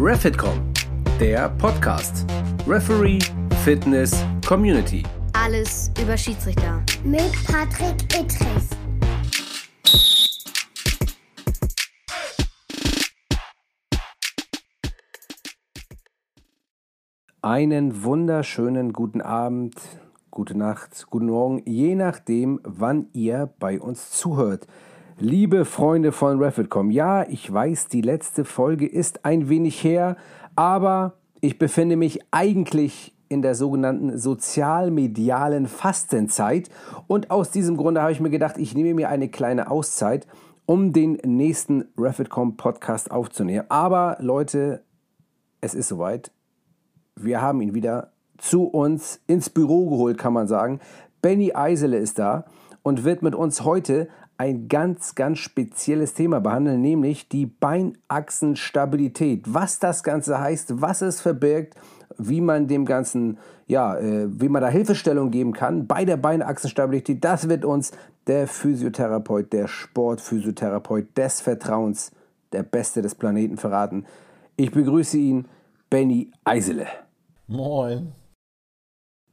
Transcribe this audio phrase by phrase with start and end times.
[0.00, 0.72] Refitcom,
[1.18, 2.24] der Podcast.
[2.68, 3.18] Referee,
[3.64, 5.02] Fitness, Community.
[5.32, 6.84] Alles über Schiedsrichter.
[7.02, 8.70] Mit Patrick Ittrich.
[17.42, 19.74] Einen wunderschönen guten Abend,
[20.30, 24.68] gute Nacht, guten Morgen, je nachdem, wann ihr bei uns zuhört.
[25.20, 30.16] Liebe Freunde von Refitcom, ja, ich weiß, die letzte Folge ist ein wenig her,
[30.54, 36.70] aber ich befinde mich eigentlich in der sogenannten sozialmedialen Fastenzeit
[37.06, 40.26] und aus diesem Grunde habe ich mir gedacht, ich nehme mir eine kleine Auszeit,
[40.66, 43.64] um den nächsten Refitcom Podcast aufzunehmen.
[43.68, 44.82] Aber Leute,
[45.60, 46.30] es ist soweit
[47.22, 50.80] wir haben ihn wieder zu uns ins Büro geholt, kann man sagen.
[51.20, 52.44] Benny Eisele ist da
[52.82, 54.08] und wird mit uns heute
[54.38, 59.42] ein ganz, ganz spezielles Thema behandeln, nämlich die Beinachsenstabilität.
[59.52, 61.74] Was das Ganze heißt, was es verbirgt,
[62.16, 67.24] wie man dem Ganzen, ja, äh, wie man da Hilfestellung geben kann bei der Beinachsenstabilität,
[67.24, 67.90] das wird uns
[68.28, 72.12] der Physiotherapeut, der Sportphysiotherapeut des Vertrauens,
[72.52, 74.06] der Beste des Planeten verraten.
[74.56, 75.48] Ich begrüße ihn,
[75.90, 76.86] Benny Eisele.
[77.48, 78.12] Moin.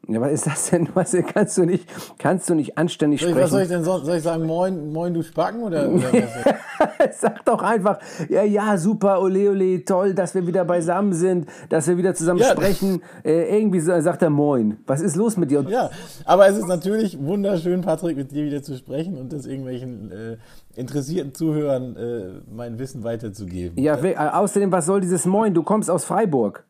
[0.07, 0.87] Ja, was ist das denn?
[0.93, 3.43] Was, kannst, du nicht, kannst du nicht anständig soll ich, sprechen?
[3.43, 4.05] Was soll ich denn sonst?
[4.05, 5.63] Soll ich sagen, moin, moin du Spacken?
[5.63, 6.03] Oder, oder
[7.11, 11.87] Sag doch einfach, ja, ja, super, ole, ole, toll, dass wir wieder beisammen sind, dass
[11.87, 12.51] wir wieder zusammen ja.
[12.51, 13.01] sprechen.
[13.23, 14.77] Äh, irgendwie sagt er moin.
[14.85, 15.65] Was ist los mit dir?
[15.69, 15.89] Ja,
[16.25, 20.37] aber es ist natürlich wunderschön, Patrick, mit dir wieder zu sprechen und das irgendwelchen äh,
[20.75, 23.81] interessierten Zuhörern äh, mein Wissen weiterzugeben.
[23.81, 25.53] Ja, äh, außerdem, was soll dieses Moin?
[25.53, 26.64] Du kommst aus Freiburg.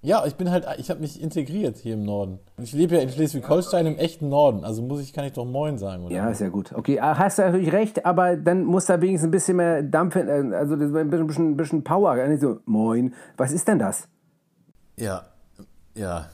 [0.00, 2.38] Ja, ich bin halt, ich habe mich integriert hier im Norden.
[2.58, 5.76] Ich lebe ja in Schleswig-Holstein im echten Norden, also muss ich, kann ich doch Moin
[5.76, 6.14] sagen, oder?
[6.14, 6.72] Ja, ist ja gut.
[6.72, 10.14] Okay, ah, hast du natürlich recht, aber dann muss da wenigstens ein bisschen mehr Dampf,
[10.14, 10.20] äh,
[10.54, 13.12] also ein bisschen, ein bisschen Power, nicht so Moin.
[13.36, 14.06] Was ist denn das?
[14.96, 15.22] Ja,
[15.96, 16.26] ja.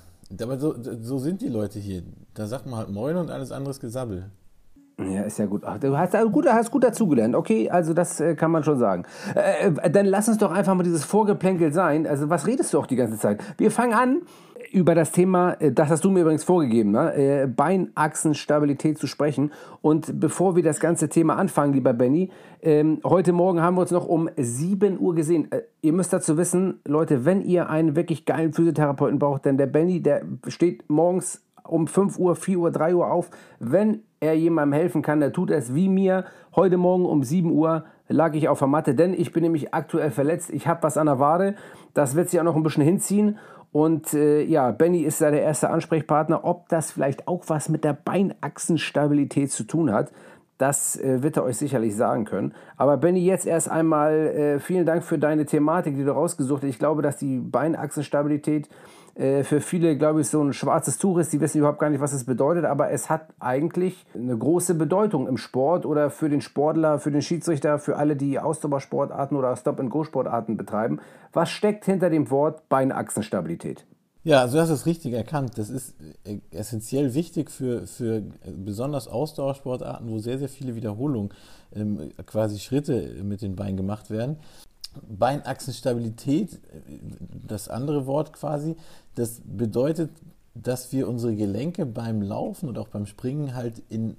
[0.43, 2.03] Aber so, so sind die Leute hier.
[2.35, 4.31] Da sagt man halt Moin und alles anderes Gesabbel.
[4.99, 5.63] Ja, ist ja gut.
[5.81, 7.35] Du hast gut, hast gut dazugelernt.
[7.35, 9.05] Okay, also das äh, kann man schon sagen.
[9.35, 12.07] Äh, äh, dann lass uns doch einfach mal dieses Vorgeplänkel sein.
[12.07, 13.43] Also was redest du auch die ganze Zeit?
[13.59, 14.23] Wir fangen an
[14.71, 17.13] über das Thema, äh, das hast du mir übrigens vorgegeben, ne?
[17.15, 19.53] Äh, Beinachsenstabilität zu sprechen.
[19.83, 22.31] Und bevor wir das ganze Thema anfangen, lieber Benny,
[22.63, 25.51] ähm, heute Morgen haben wir uns noch um 7 Uhr gesehen.
[25.51, 29.67] Äh, ihr müsst dazu wissen, Leute, wenn ihr einen wirklich geilen Physiotherapeuten braucht, denn der
[29.67, 33.31] Benny, der steht morgens um 5 Uhr, 4 Uhr, 3 Uhr auf.
[33.59, 36.25] Wenn er jemandem helfen kann, der tut es wie mir.
[36.57, 40.11] Heute Morgen um 7 Uhr lag ich auf der Matte, denn ich bin nämlich aktuell
[40.11, 40.51] verletzt.
[40.51, 41.55] Ich habe was an der Wade.
[41.93, 43.39] Das wird sich auch noch ein bisschen hinziehen.
[43.73, 46.45] Und äh, ja, Benny ist da der erste Ansprechpartner.
[46.45, 50.13] Ob das vielleicht auch was mit der Beinachsenstabilität zu tun hat,
[50.59, 52.55] das äh, wird er euch sicherlich sagen können.
[52.77, 56.71] Aber Benny, jetzt erst einmal äh, vielen Dank für deine Thematik, die du rausgesucht hast.
[56.71, 58.69] Ich glaube, dass die Beinachsenstabilität
[59.17, 61.33] für viele, glaube ich, so ein schwarzes Tuch ist.
[61.33, 65.29] Die wissen überhaupt gar nicht, was es bedeutet, aber es hat eigentlich eine große Bedeutung
[65.29, 70.57] im Sport oder für den Sportler, für den Schiedsrichter, für alle, die Ausdauersportarten oder Stop-and-Go-Sportarten
[70.57, 70.99] betreiben.
[71.33, 73.87] Was steckt hinter dem Wort Beinachsenstabilität?
[74.25, 75.59] Ja, also du hast es richtig erkannt.
[75.59, 75.95] Das ist
[76.25, 78.23] äh, essentiell wichtig für, für
[78.57, 81.29] besonders Ausdauersportarten, wo sehr, sehr viele Wiederholungen,
[81.75, 84.39] ähm, quasi Schritte mit den Beinen gemacht werden.
[85.09, 86.61] Beinachsenstabilität,
[87.47, 88.77] das andere Wort quasi,
[89.15, 90.11] das bedeutet,
[90.55, 94.17] dass wir unsere Gelenke beim Laufen und auch beim Springen halt in,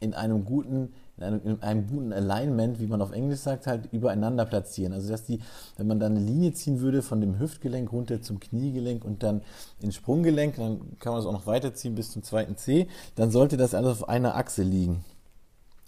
[0.00, 3.90] in einem guten in einem, in einem, guten Alignment, wie man auf Englisch sagt, halt
[3.92, 4.92] übereinander platzieren.
[4.92, 5.40] Also dass die,
[5.78, 9.40] wenn man dann eine Linie ziehen würde von dem Hüftgelenk runter zum Kniegelenk und dann
[9.80, 13.56] ins Sprunggelenk, dann kann man das auch noch weiterziehen bis zum zweiten C, dann sollte
[13.56, 15.04] das alles auf einer Achse liegen.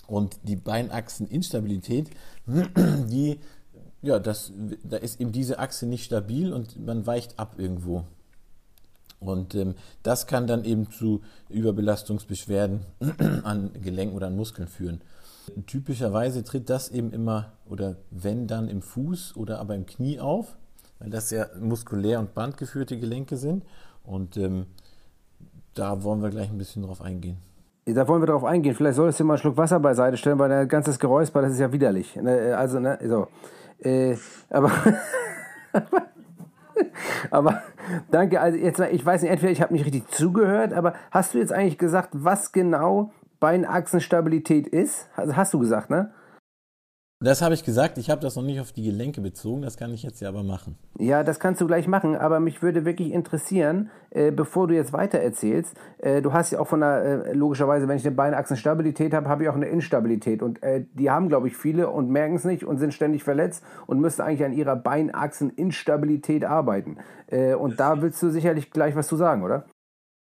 [0.07, 2.09] Und die Beinachseninstabilität,
[2.47, 3.39] die
[4.03, 4.53] ja, das,
[4.85, 8.05] da ist eben diese Achse nicht stabil und man weicht ab irgendwo.
[9.21, 12.81] Und ähm, das kann dann eben zu Überbelastungsbeschwerden
[13.43, 15.01] an Gelenken oder an Muskeln führen.
[15.67, 20.57] Typischerweise tritt das eben immer oder wenn dann im Fuß oder aber im Knie auf,
[20.99, 23.65] weil das ja muskulär und bandgeführte Gelenke sind.
[24.05, 24.67] Und ähm,
[25.75, 27.39] da wollen wir gleich ein bisschen drauf eingehen.
[27.87, 28.75] Da wollen wir drauf eingehen.
[28.75, 31.59] Vielleicht solltest du mal einen Schluck Wasser beiseite stellen, weil dein ganzes Geräusper, das ist
[31.59, 32.17] ja widerlich.
[32.17, 33.29] Ne, also, ne, so.
[33.81, 34.17] Äh,
[34.51, 34.71] aber,
[37.31, 37.63] aber
[38.11, 38.41] danke.
[38.41, 41.53] Also jetzt, ich weiß nicht, entweder ich habe nicht richtig zugehört, aber hast du jetzt
[41.53, 45.09] eigentlich gesagt, was genau Beinachsenstabilität ist?
[45.17, 46.13] Also hast du gesagt, ne?
[47.21, 49.93] Das habe ich gesagt, ich habe das noch nicht auf die Gelenke bezogen, das kann
[49.93, 50.79] ich jetzt ja aber machen.
[51.01, 54.93] Ja, das kannst du gleich machen, aber mich würde wirklich interessieren, äh, bevor du jetzt
[54.93, 59.15] weiter erzählst, äh, du hast ja auch von der, äh, logischerweise, wenn ich eine Beinachsenstabilität
[59.15, 62.37] habe, habe ich auch eine Instabilität und äh, die haben, glaube ich, viele und merken
[62.37, 66.99] es nicht und sind ständig verletzt und müssen eigentlich an ihrer Beinachseninstabilität arbeiten.
[67.27, 69.65] Äh, und da willst du sicherlich gleich was zu sagen, oder?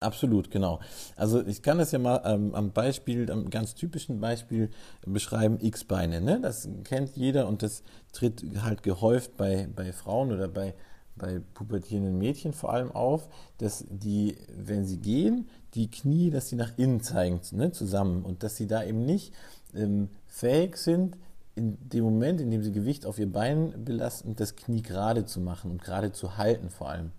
[0.02, 0.80] Absolut, genau.
[1.16, 4.70] Also ich kann das ja mal ähm, am Beispiel, am ganz typischen Beispiel
[5.06, 6.20] beschreiben, X-Beine.
[6.20, 6.40] Ne?
[6.40, 7.82] Das kennt jeder und das
[8.12, 10.74] tritt halt gehäuft bei, bei Frauen oder bei,
[11.16, 13.28] bei pubertierenden Mädchen vor allem auf,
[13.58, 18.42] dass die, wenn sie gehen, die Knie, dass sie nach innen zeigen, ne, zusammen und
[18.42, 19.32] dass sie da eben nicht
[19.74, 21.16] ähm, fähig sind,
[21.54, 25.40] in dem Moment, in dem sie Gewicht auf ihr Bein belasten, das Knie gerade zu
[25.40, 27.12] machen und gerade zu halten vor allem.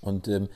[0.00, 0.48] Und ähm,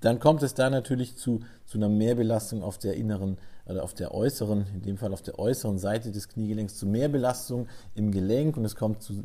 [0.00, 4.14] dann kommt es da natürlich zu, zu einer Mehrbelastung auf der inneren oder auf der
[4.14, 8.64] äußeren, in dem Fall auf der äußeren Seite des Kniegelenks, zu Mehrbelastung im Gelenk und
[8.64, 9.22] es kommt zu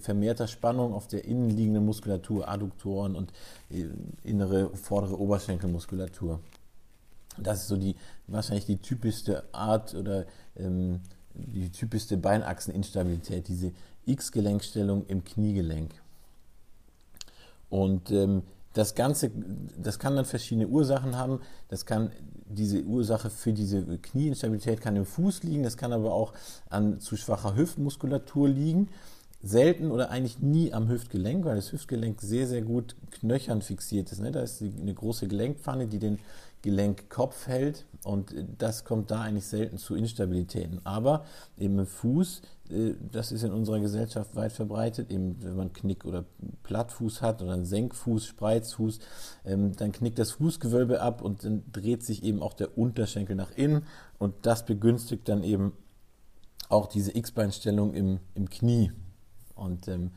[0.00, 3.32] vermehrter Spannung auf der innenliegenden Muskulatur, Adduktoren und
[3.70, 3.86] äh,
[4.24, 6.40] innere vordere Oberschenkelmuskulatur.
[7.38, 7.96] Das ist so die
[8.26, 10.24] wahrscheinlich die typischste Art oder
[10.56, 11.00] ähm,
[11.34, 13.72] die typischste Beinachseninstabilität, diese
[14.06, 15.90] X-Gelenkstellung im Kniegelenk.
[17.68, 18.42] Und ähm,
[18.76, 19.30] das Ganze,
[19.82, 21.40] das kann dann verschiedene Ursachen haben.
[21.68, 22.10] Das kann
[22.44, 26.34] diese Ursache für diese Knieinstabilität kann im Fuß liegen, das kann aber auch
[26.68, 28.88] an zu schwacher Hüftmuskulatur liegen.
[29.42, 34.20] Selten oder eigentlich nie am Hüftgelenk, weil das Hüftgelenk sehr, sehr gut knöchern fixiert ist.
[34.20, 34.30] Ne?
[34.32, 36.18] Da ist eine große Gelenkpfanne, die den
[36.66, 40.80] Gelenkkopf hält und das kommt da eigentlich selten zu Instabilitäten.
[40.84, 41.24] Aber
[41.56, 46.04] eben im Fuß, äh, das ist in unserer Gesellschaft weit verbreitet, eben wenn man Knick-
[46.04, 46.24] oder
[46.64, 48.98] Plattfuß hat oder einen Senkfuß, Spreizfuß,
[49.44, 53.52] ähm, dann knickt das Fußgewölbe ab und dann dreht sich eben auch der Unterschenkel nach
[53.52, 53.86] innen
[54.18, 55.72] und das begünstigt dann eben
[56.68, 58.90] auch diese X-Beinstellung im, im Knie.
[59.54, 60.10] Und ähm,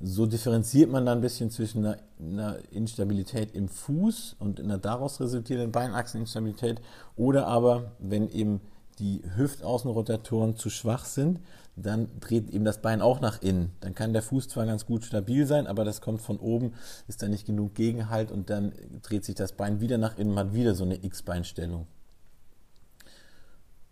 [0.00, 5.20] so differenziert man dann ein bisschen zwischen einer, einer, Instabilität im Fuß und einer daraus
[5.20, 6.80] resultierenden Beinachseninstabilität
[7.16, 8.60] oder aber, wenn eben
[8.98, 11.40] die Hüftaußenrotatoren zu schwach sind,
[11.76, 13.72] dann dreht eben das Bein auch nach innen.
[13.80, 16.74] Dann kann der Fuß zwar ganz gut stabil sein, aber das kommt von oben,
[17.08, 20.54] ist da nicht genug Gegenhalt und dann dreht sich das Bein wieder nach innen, hat
[20.54, 21.86] wieder so eine X-Beinstellung.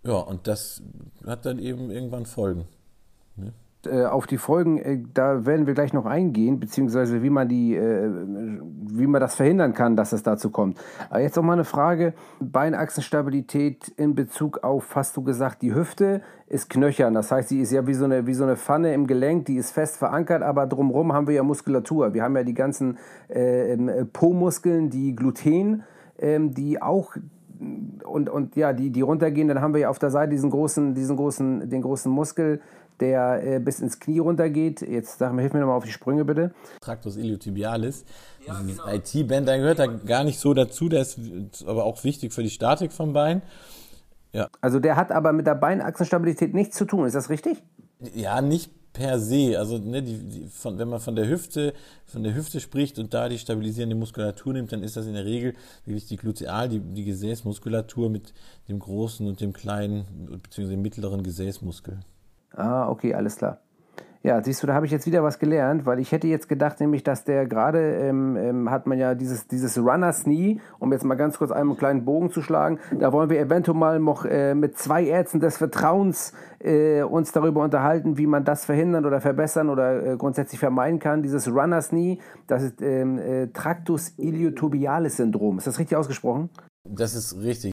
[0.04, 0.82] Ja, und das
[1.26, 2.66] hat dann eben irgendwann Folgen.
[3.36, 3.52] Ne?
[3.84, 7.74] Äh, auf die Folgen, äh, da werden wir gleich noch eingehen, beziehungsweise wie man die,
[7.74, 8.08] äh,
[8.86, 10.78] wie man das verhindern kann, dass es dazu kommt.
[11.10, 16.22] Aber jetzt noch mal eine Frage: Beinachsenstabilität in Bezug auf, hast du gesagt, die Hüfte
[16.46, 17.12] ist knöchern.
[17.14, 19.56] Das heißt, sie ist ja wie so eine, wie so eine Pfanne im Gelenk, die
[19.56, 22.14] ist fest verankert, aber drumherum haben wir ja Muskulatur.
[22.14, 25.82] Wir haben ja die ganzen äh, Po-Muskeln, die Gluten,
[26.18, 27.16] äh, die auch
[28.04, 30.94] und, und ja, die, die runtergehen, dann haben wir ja auf der Seite diesen großen,
[30.94, 32.60] diesen großen, den großen Muskel,
[33.02, 34.80] der äh, bis ins Knie runtergeht.
[34.80, 36.54] Jetzt sag mal, hilf mir nochmal auf die Sprünge bitte.
[36.80, 38.04] Tractus iliotibialis.
[38.46, 38.86] Ja, genau.
[38.88, 41.18] IT-Band, der gehört da gar nicht so dazu, der ist
[41.66, 43.42] aber auch wichtig für die Statik vom Bein.
[44.32, 44.48] Ja.
[44.60, 47.62] Also der hat aber mit der Beinachsenstabilität nichts zu tun, ist das richtig?
[48.14, 49.58] Ja, nicht per se.
[49.58, 51.74] Also ne, die, die, von, wenn man von der Hüfte,
[52.06, 55.24] von der Hüfte spricht und da die stabilisierende Muskulatur nimmt, dann ist das in der
[55.24, 58.32] Regel wirklich die Gluteal, die, die Gesäßmuskulatur mit
[58.68, 60.04] dem großen und dem kleinen
[60.42, 60.76] bzw.
[60.76, 62.00] mittleren Gesäßmuskel.
[62.54, 63.58] Ah, okay, alles klar.
[64.24, 66.78] Ja, siehst du, da habe ich jetzt wieder was gelernt, weil ich hätte jetzt gedacht,
[66.78, 71.04] nämlich, dass der gerade ähm, ähm, hat man ja dieses, dieses Runners Knee, um jetzt
[71.04, 72.78] mal ganz kurz einen kleinen Bogen zu schlagen.
[73.00, 77.64] Da wollen wir eventuell mal noch äh, mit zwei Ärzten des Vertrauens äh, uns darüber
[77.64, 81.24] unterhalten, wie man das verhindern oder verbessern oder äh, grundsätzlich vermeiden kann.
[81.24, 85.58] Dieses Runners Knee, das ist ähm, äh, Tractus iliotibialis Syndrom.
[85.58, 86.48] Ist das richtig ausgesprochen?
[86.88, 87.72] Das ist richtig.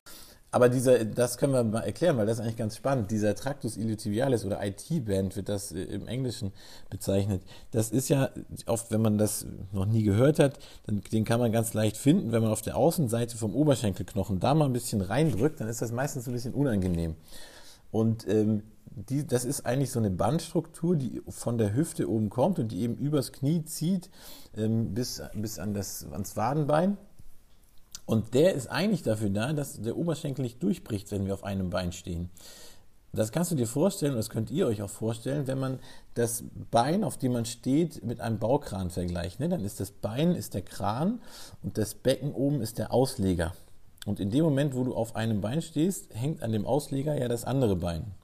[0.51, 3.11] Aber dieser, das können wir mal erklären, weil das ist eigentlich ganz spannend.
[3.11, 6.51] Dieser Tractus iliotibialis oder IT-Band wird das äh, im Englischen
[6.89, 7.43] bezeichnet.
[7.71, 8.31] Das ist ja
[8.65, 12.31] oft, wenn man das noch nie gehört hat, dann, den kann man ganz leicht finden.
[12.31, 15.91] Wenn man auf der Außenseite vom Oberschenkelknochen da mal ein bisschen reindrückt, dann ist das
[15.91, 17.15] meistens ein bisschen unangenehm.
[17.91, 22.59] Und ähm, die, das ist eigentlich so eine Bandstruktur, die von der Hüfte oben kommt
[22.59, 24.09] und die eben übers Knie zieht
[24.57, 26.97] ähm, bis, bis an das, ans Wadenbein.
[28.09, 31.69] Und der ist eigentlich dafür da, dass der Oberschenkel nicht durchbricht, wenn wir auf einem
[31.69, 32.31] Bein stehen.
[33.13, 35.77] Das kannst du dir vorstellen, das könnt ihr euch auch vorstellen, wenn man
[36.15, 39.39] das Bein, auf dem man steht, mit einem Baukran vergleicht.
[39.39, 39.47] Ne?
[39.47, 41.21] Dann ist das Bein ist der Kran
[41.61, 43.53] und das Becken oben ist der Ausleger.
[44.07, 47.27] Und in dem Moment, wo du auf einem Bein stehst, hängt an dem Ausleger ja
[47.27, 48.15] das andere Bein.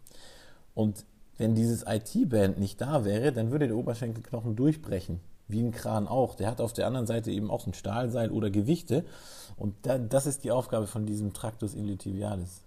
[0.74, 1.06] Und
[1.38, 6.36] wenn dieses IT-Band nicht da wäre, dann würde der Oberschenkelknochen durchbrechen wie ein Kran auch.
[6.36, 9.06] Der hat auf der anderen Seite eben auch ein Stahlseil oder Gewichte.
[9.58, 12.64] Und das ist die Aufgabe von diesem Tractus iliotibialis.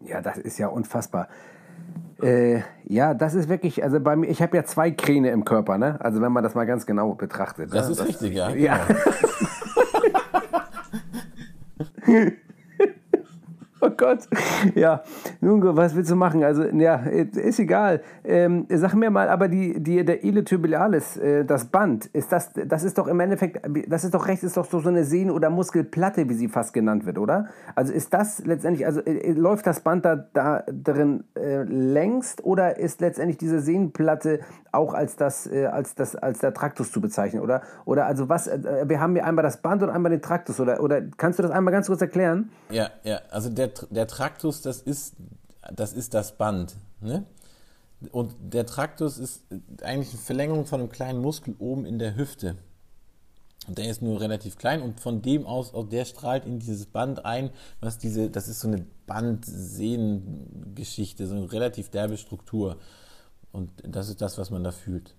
[0.00, 1.28] Ja, das ist ja unfassbar.
[2.22, 5.78] Äh, ja, das ist wirklich, also bei mir, ich habe ja zwei Kräne im Körper,
[5.78, 6.00] ne?
[6.00, 7.72] Also wenn man das mal ganz genau betrachtet.
[7.72, 7.92] Das ne?
[7.92, 8.50] ist richtig, ja.
[8.50, 8.86] Ja.
[13.82, 14.28] Oh Gott.
[14.74, 15.02] Ja,
[15.40, 16.44] nun, was willst du machen?
[16.44, 18.02] Also, ja, ist egal.
[18.24, 22.84] Ähm, sag mir mal, aber die, die, der Iliotibialis, äh, das Band, ist das, das
[22.84, 26.28] ist doch im Endeffekt, das ist doch rechts, ist doch so eine Sehnen- oder Muskelplatte,
[26.28, 27.48] wie sie fast genannt wird, oder?
[27.74, 32.78] Also ist das letztendlich, also äh, läuft das Band da, da drin äh, längst oder
[32.78, 34.40] ist letztendlich diese Sehnenplatte
[34.72, 37.62] auch als das, äh, als das, als der Traktus zu bezeichnen, oder?
[37.84, 40.82] Oder also was, äh, wir haben hier einmal das Band und einmal den Traktus, oder,
[40.82, 42.50] oder kannst du das einmal ganz kurz erklären?
[42.70, 45.16] Ja, ja, also der, der Traktus, das ist,
[45.72, 47.24] das ist das Band, ne?
[48.12, 49.42] Und der Traktus ist
[49.82, 52.56] eigentlich eine Verlängerung von einem kleinen Muskel oben in der Hüfte.
[53.68, 57.26] Und der ist nur relativ klein und von dem aus, der strahlt in dieses Band
[57.26, 57.50] ein,
[57.80, 62.78] was diese, das ist so eine Bandsehnengeschichte, so eine relativ derbe Struktur.
[63.52, 65.14] Und das ist das, was man da fühlt.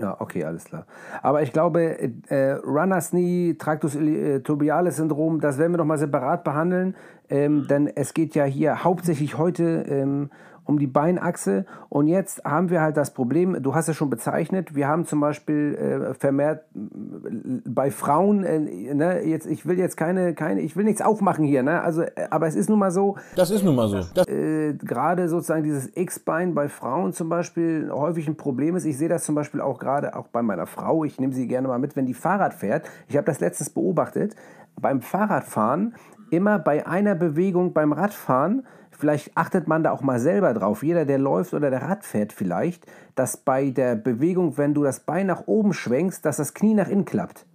[0.00, 0.86] Ja, okay, alles klar.
[1.22, 5.98] Aber ich glaube, äh, Runners Knee, Tractus äh, Tobialis Syndrom, das werden wir noch mal
[5.98, 6.96] separat behandeln,
[7.28, 10.30] ähm, denn es geht ja hier hauptsächlich heute ähm,
[10.64, 11.66] um die Beinachse.
[11.88, 15.20] Und jetzt haben wir halt das Problem, du hast es schon bezeichnet, wir haben zum
[15.20, 20.84] Beispiel äh, vermehrt bei Frauen, äh, ne, jetzt, ich will jetzt keine, keine, ich will
[20.84, 23.16] nichts aufmachen hier, ne, also, äh, aber es ist nun mal so.
[23.36, 23.98] Das ist nun mal so.
[24.22, 28.84] Äh, gerade sozusagen dieses X-Bein bei Frauen zum Beispiel häufig ein Problem ist.
[28.84, 31.04] Ich sehe das zum Beispiel auch gerade auch bei meiner Frau.
[31.04, 32.86] Ich nehme sie gerne mal mit, wenn die Fahrrad fährt.
[33.08, 34.34] Ich habe das letztens beobachtet.
[34.80, 35.94] Beim Fahrradfahren
[36.30, 38.64] immer bei einer Bewegung beim Radfahren
[38.98, 40.82] Vielleicht achtet man da auch mal selber drauf.
[40.82, 45.00] Jeder, der läuft oder der Rad fährt vielleicht, dass bei der Bewegung, wenn du das
[45.00, 47.46] Bein nach oben schwenkst, dass das Knie nach innen klappt.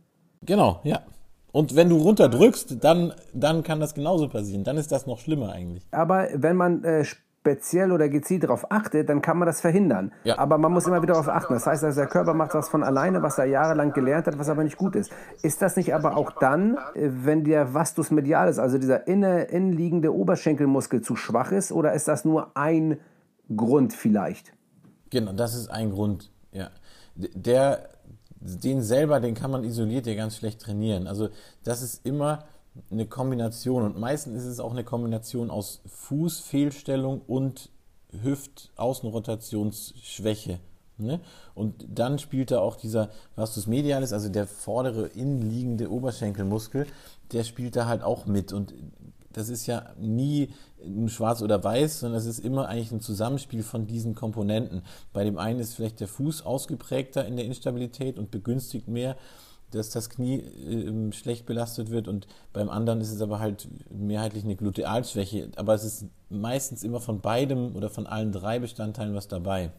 [0.42, 1.00] Genau, ja.
[1.52, 4.64] Und wenn du runterdrückst, dann, dann kann das genauso passieren.
[4.64, 5.84] Dann ist das noch schlimmer eigentlich.
[5.92, 7.06] Aber wenn man äh,
[7.50, 10.12] speziell oder gezielt darauf achtet, dann kann man das verhindern.
[10.24, 10.38] Ja.
[10.38, 11.54] Aber man muss immer wieder darauf achten.
[11.54, 14.50] Das heißt, also der Körper macht was von alleine, was er jahrelang gelernt hat, was
[14.50, 15.12] aber nicht gut ist.
[15.42, 20.14] Ist das nicht aber auch dann, äh, wenn der Vastus medialis, also dieser inne, innenliegende
[20.14, 23.00] Oberschenkelmuskel zu schwach ist, oder ist das nur ein
[23.56, 24.54] Grund vielleicht?
[25.10, 26.70] Genau, das ist ein Grund, ja.
[27.16, 27.90] Der,
[28.40, 31.08] den selber, den kann man isoliert ja ganz schlecht trainieren.
[31.08, 31.30] Also
[31.64, 32.46] das ist immer
[32.92, 37.70] eine Kombination und meistens ist es auch eine Kombination aus Fußfehlstellung und
[38.24, 40.60] Hüftaußenrotationsschwäche.
[40.98, 41.20] Ne?
[41.56, 46.88] Und dann spielt da auch dieser Vastus medialis, also der vordere innenliegende Oberschenkelmuskel,
[47.32, 48.52] der spielt da halt auch mit.
[48.52, 48.74] Und
[49.32, 50.50] das ist ja nie
[51.08, 54.82] schwarz oder weiß, sondern es ist immer eigentlich ein Zusammenspiel von diesen Komponenten.
[55.14, 59.16] Bei dem einen ist vielleicht der Fuß ausgeprägter in der Instabilität und begünstigt mehr
[59.72, 64.44] dass das Knie äh, schlecht belastet wird und beim anderen ist es aber halt mehrheitlich
[64.44, 65.50] eine Glutealschwäche.
[65.56, 69.72] Aber es ist meistens immer von beidem oder von allen drei Bestandteilen was dabei.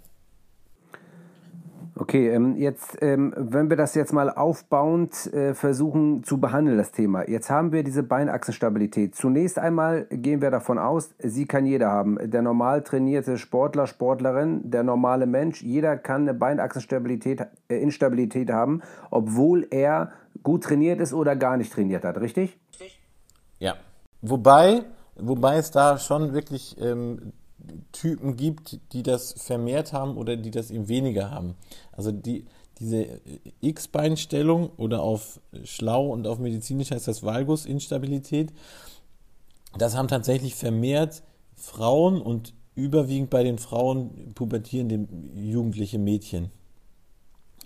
[2.11, 6.91] Okay, ähm, jetzt, ähm, wenn wir das jetzt mal aufbauend äh, versuchen zu behandeln, das
[6.91, 7.29] Thema.
[7.29, 9.15] Jetzt haben wir diese Beinachsenstabilität.
[9.15, 12.19] Zunächst einmal gehen wir davon aus, sie kann jeder haben.
[12.29, 18.83] Der normal trainierte Sportler, Sportlerin, der normale Mensch, jeder kann eine Beinachsenstabilität, äh, Instabilität haben,
[19.13, 20.11] obwohl er
[20.43, 22.59] gut trainiert ist oder gar nicht trainiert hat, richtig?
[23.61, 23.77] Ja.
[24.21, 24.83] Wobei,
[25.15, 27.35] wobei es da schon wirklich ähm,
[27.93, 31.55] Typen gibt, die das vermehrt haben oder die das eben weniger haben.
[31.93, 32.45] Also die,
[32.79, 33.21] diese
[33.61, 38.53] X-Beinstellung oder auf schlau und auf medizinisch heißt das Valgus-Instabilität,
[39.79, 41.23] das haben tatsächlich vermehrt
[41.55, 46.51] Frauen und überwiegend bei den Frauen pubertierende jugendliche Mädchen,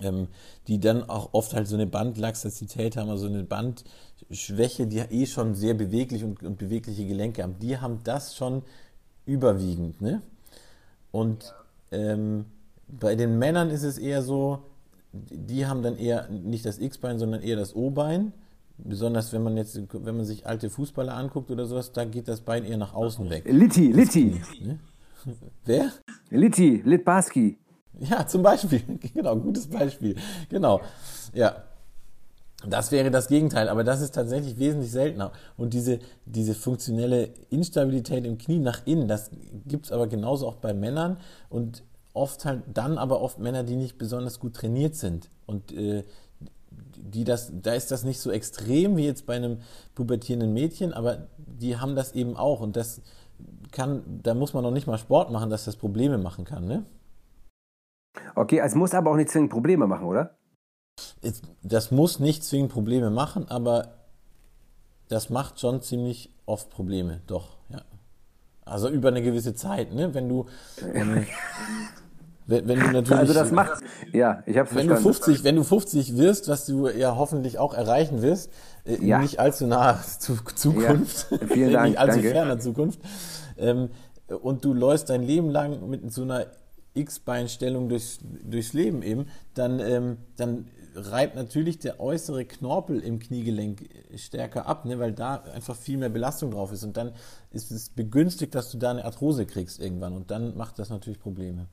[0.01, 0.29] ähm,
[0.67, 5.55] die dann auch oft halt so eine Bandlaxazität haben, also eine Bandschwäche, die eh schon
[5.55, 7.59] sehr beweglich und, und bewegliche Gelenke haben.
[7.61, 8.63] Die haben das schon
[9.27, 10.01] überwiegend.
[10.01, 10.23] Ne?
[11.11, 11.55] Und
[11.91, 12.47] ähm,
[12.89, 14.63] bei den Männern ist es eher so,
[15.13, 18.33] die haben dann eher nicht das X-Bein, sondern eher das O-Bein.
[18.77, 22.41] Besonders wenn man jetzt, wenn man sich alte Fußballer anguckt oder sowas, da geht das
[22.41, 23.45] Bein eher nach außen weg.
[23.47, 24.41] Litti, Litti.
[24.61, 24.81] Ne?
[25.65, 25.93] Wer?
[26.31, 27.59] Litti, Litbarski.
[28.01, 28.83] Ja, zum Beispiel.
[29.15, 30.17] Genau, gutes Beispiel.
[30.49, 30.81] Genau.
[31.33, 31.65] Ja.
[32.69, 35.33] Das wäre das Gegenteil, aber das ist tatsächlich wesentlich seltener.
[35.57, 39.31] Und diese, diese funktionelle Instabilität im Knie nach innen, das
[39.67, 41.19] gibt es aber genauso auch bei Männern
[41.49, 45.29] und oft halt dann aber oft Männer, die nicht besonders gut trainiert sind.
[45.47, 46.05] Und äh,
[46.97, 49.59] die das, da ist das nicht so extrem wie jetzt bei einem
[49.95, 52.61] pubertierenden Mädchen, aber die haben das eben auch.
[52.61, 53.03] Und das
[53.73, 56.85] kann, da muss man noch nicht mal Sport machen, dass das Probleme machen kann, ne?
[58.37, 60.37] Okay, es muss aber auch nicht zwingend Probleme machen, oder?
[61.63, 63.95] Das muss nicht zwingend Probleme machen, aber
[65.09, 67.83] das macht schon ziemlich oft Probleme, doch, ja.
[68.65, 70.15] Also über eine gewisse Zeit, ne?
[70.15, 70.47] Wenn du,
[70.95, 71.27] ähm,
[72.47, 73.19] wenn, wenn, du natürlich.
[73.19, 73.83] Also das macht.
[74.13, 77.75] Ja, ich habe wenn du 50, wenn du 50 wirst, was du ja hoffentlich auch
[77.75, 78.51] erreichen wirst,
[78.87, 79.19] äh, ja.
[79.19, 81.39] nicht allzu nahe zu, Zukunft, ja.
[81.47, 82.31] Vielen Dank, nicht allzu danke.
[82.31, 83.01] ferner Zukunft,
[83.59, 83.91] ähm,
[84.29, 86.47] und du läufst dein Leben lang mit so einer
[86.95, 93.89] X-Beinstellung durchs, durchs Leben eben, dann, ähm, dann reibt natürlich der äußere Knorpel im Kniegelenk
[94.17, 96.85] stärker ab, ne, weil da einfach viel mehr Belastung drauf ist.
[96.85, 97.13] Und dann
[97.51, 100.15] ist es begünstigt, dass du da eine Arthrose kriegst irgendwann.
[100.15, 101.67] Und dann macht das natürlich Probleme.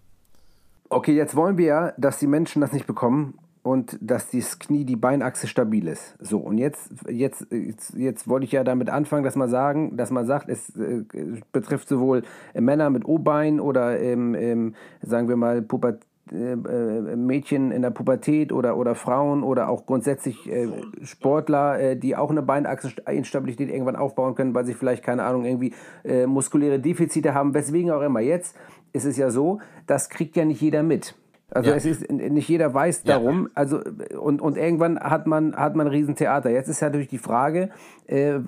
[0.89, 4.85] Okay, jetzt wollen wir ja, dass die Menschen das nicht bekommen und dass das Knie,
[4.85, 6.15] die Beinachse stabil ist.
[6.19, 10.09] So, und jetzt, jetzt, jetzt, jetzt wollte ich ja damit anfangen, dass man sagen, dass
[10.09, 11.03] man sagt, es äh,
[11.51, 12.23] betrifft sowohl
[12.53, 18.77] Männer mit O-Bein oder ähm, ähm, sagen wir mal Pubertät Mädchen in der Pubertät oder,
[18.77, 20.69] oder Frauen oder auch grundsätzlich äh,
[21.03, 25.73] Sportler, äh, die auch eine Beinachseninstabilität irgendwann aufbauen können, weil sie vielleicht, keine Ahnung, irgendwie
[26.05, 28.21] äh, muskuläre Defizite haben, weswegen auch immer.
[28.21, 28.55] Jetzt
[28.93, 31.15] ist es ja so, das kriegt ja nicht jeder mit.
[31.53, 31.75] Also ja.
[31.75, 33.43] es ist nicht jeder weiß darum.
[33.43, 33.49] Ja.
[33.55, 33.81] Also
[34.17, 36.49] und, und irgendwann hat man hat man ein Riesentheater.
[36.49, 37.69] Jetzt ist ja natürlich die Frage.
[38.07, 38.39] Äh,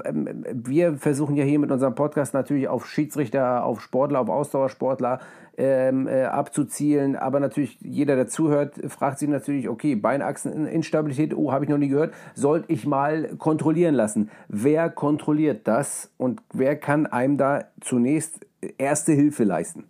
[0.53, 5.19] wir versuchen ja hier mit unserem Podcast natürlich auf Schiedsrichter, auf Sportler, auf Ausdauersportler
[5.57, 7.17] ähm, äh, abzuzielen.
[7.17, 11.36] Aber natürlich jeder, der zuhört, fragt sich natürlich: Okay, Beinachseninstabilität.
[11.36, 12.13] Oh, habe ich noch nie gehört.
[12.36, 14.29] Sollte ich mal kontrollieren lassen?
[14.48, 18.39] Wer kontrolliert das und wer kann einem da zunächst
[18.77, 19.83] erste Hilfe leisten?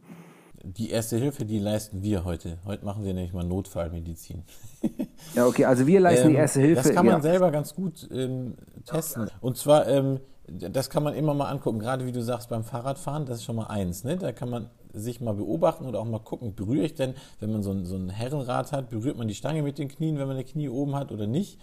[0.66, 2.58] Die erste Hilfe, die leisten wir heute.
[2.64, 4.44] Heute machen wir nämlich mal Notfallmedizin.
[5.36, 6.84] ja, okay, also wir leisten ähm, die erste Hilfe.
[6.84, 7.22] Das kann man ja.
[7.22, 8.56] selber ganz gut ähm,
[8.86, 9.30] testen.
[9.42, 13.26] Und zwar, ähm, das kann man immer mal angucken, gerade wie du sagst beim Fahrradfahren,
[13.26, 14.06] das ist schon mal eins.
[14.06, 14.16] Ne?
[14.16, 17.62] Da kann man sich mal beobachten oder auch mal gucken, berühre ich denn, wenn man
[17.62, 20.38] so ein, so ein Herrenrad hat, berührt man die Stange mit den Knien, wenn man
[20.38, 21.60] die Knie oben hat oder nicht.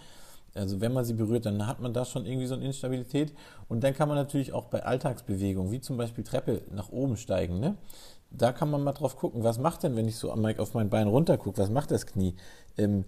[0.54, 3.32] Also wenn man sie berührt, dann hat man da schon irgendwie so eine Instabilität.
[3.68, 7.60] Und dann kann man natürlich auch bei Alltagsbewegungen, wie zum Beispiel Treppe nach oben steigen,
[7.60, 7.76] ne?
[8.30, 11.08] Da kann man mal drauf gucken, was macht denn, wenn ich so auf mein Bein
[11.08, 12.34] runter gucke, was macht das Knie?
[12.78, 13.04] Ähm,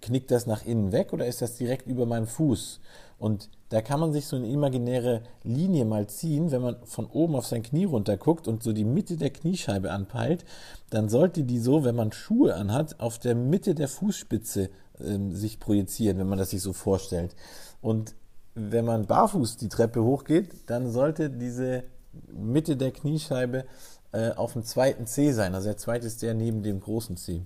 [0.00, 2.80] knickt das nach innen weg oder ist das direkt über meinem Fuß?
[3.18, 7.34] Und da kann man sich so eine imaginäre Linie mal ziehen, wenn man von oben
[7.34, 10.44] auf sein Knie runter guckt und so die Mitte der Kniescheibe anpeilt,
[10.90, 15.60] dann sollte die so, wenn man Schuhe anhat, auf der Mitte der Fußspitze ähm, sich
[15.60, 17.34] projizieren, wenn man das sich so vorstellt.
[17.82, 18.14] Und
[18.54, 21.84] wenn man barfuß die Treppe hochgeht, dann sollte diese
[22.32, 23.64] Mitte der Kniescheibe
[24.12, 25.54] äh, auf dem zweiten C sein.
[25.54, 27.42] Also der zweite ist der neben dem großen C.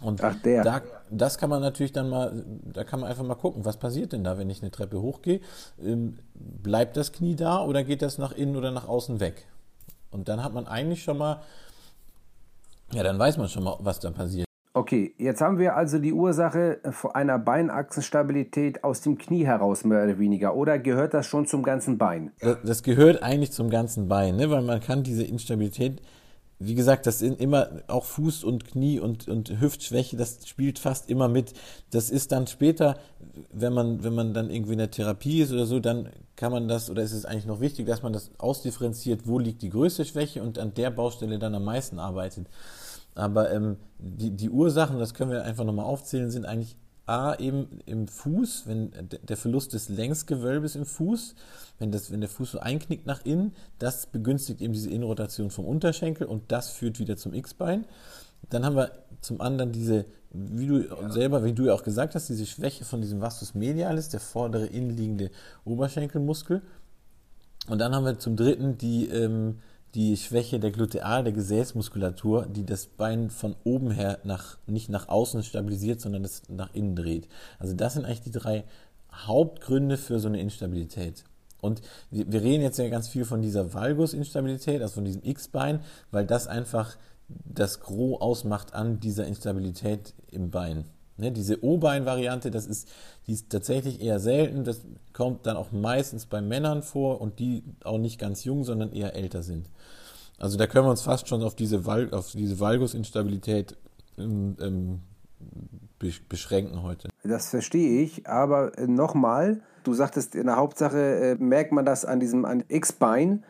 [0.00, 0.62] Und Ach, der.
[0.62, 4.12] Da, das kann man natürlich dann mal, da kann man einfach mal gucken, was passiert
[4.12, 5.40] denn da, wenn ich eine Treppe hochgehe?
[5.82, 9.46] Ähm, bleibt das Knie da oder geht das nach innen oder nach außen weg?
[10.10, 11.42] Und dann hat man eigentlich schon mal,
[12.92, 14.45] ja, dann weiß man schon mal, was da passiert.
[14.76, 16.80] Okay, jetzt haben wir also die Ursache
[17.14, 20.54] einer Beinachsenstabilität aus dem Knie heraus, mehr oder weniger.
[20.54, 22.30] Oder gehört das schon zum ganzen Bein?
[22.62, 24.50] Das gehört eigentlich zum ganzen Bein, ne?
[24.50, 26.02] weil man kann diese Instabilität,
[26.58, 31.08] wie gesagt, das sind immer auch Fuß und Knie und, und Hüftschwäche, das spielt fast
[31.08, 31.54] immer mit.
[31.90, 32.98] Das ist dann später,
[33.54, 36.68] wenn man, wenn man dann irgendwie in der Therapie ist oder so, dann kann man
[36.68, 40.04] das, oder ist es eigentlich noch wichtig, dass man das ausdifferenziert, wo liegt die größte
[40.04, 42.46] Schwäche und an der Baustelle dann am meisten arbeitet.
[43.16, 46.76] Aber ähm, die, die Ursachen, das können wir einfach nochmal aufzählen, sind eigentlich
[47.06, 48.90] A, eben im Fuß, wenn
[49.28, 51.34] der Verlust des Längsgewölbes im Fuß,
[51.78, 55.66] wenn, das, wenn der Fuß so einknickt nach innen, das begünstigt eben diese Innenrotation vom
[55.66, 57.84] Unterschenkel und das führt wieder zum X-Bein.
[58.50, 62.28] Dann haben wir zum anderen diese, wie du selber, wie du ja auch gesagt hast,
[62.28, 65.30] diese Schwäche von diesem Vastus medialis, der vordere innenliegende
[65.64, 66.60] Oberschenkelmuskel.
[67.68, 69.60] Und dann haben wir zum dritten die, ähm,
[69.96, 75.08] die Schwäche der Gluteal, der Gesäßmuskulatur, die das Bein von oben her nach, nicht nach
[75.08, 77.28] außen stabilisiert, sondern das nach innen dreht.
[77.58, 78.64] Also das sind eigentlich die drei
[79.10, 81.24] Hauptgründe für so eine Instabilität.
[81.62, 81.80] Und
[82.10, 85.80] wir, wir reden jetzt ja ganz viel von dieser Valgus-Instabilität, also von diesem X-Bein,
[86.10, 90.84] weil das einfach das Gros ausmacht an dieser Instabilität im Bein.
[91.18, 92.88] Ne, diese O-Bein-Variante, das ist,
[93.26, 94.64] die ist tatsächlich eher selten.
[94.64, 94.82] Das
[95.14, 99.14] kommt dann auch meistens bei Männern vor und die auch nicht ganz jung, sondern eher
[99.14, 99.70] älter sind.
[100.38, 103.76] Also da können wir uns fast schon auf diese, Val auf diese Valgus-Instabilität
[104.18, 105.00] ähm, ähm,
[106.28, 107.08] beschränken heute.
[107.24, 112.04] Das verstehe ich, aber äh, nochmal, du sagtest in der Hauptsache äh, merkt man das
[112.04, 113.44] an diesem X-Bein,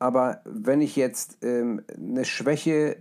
[0.00, 2.96] aber wenn ich jetzt ähm, eine Schwäche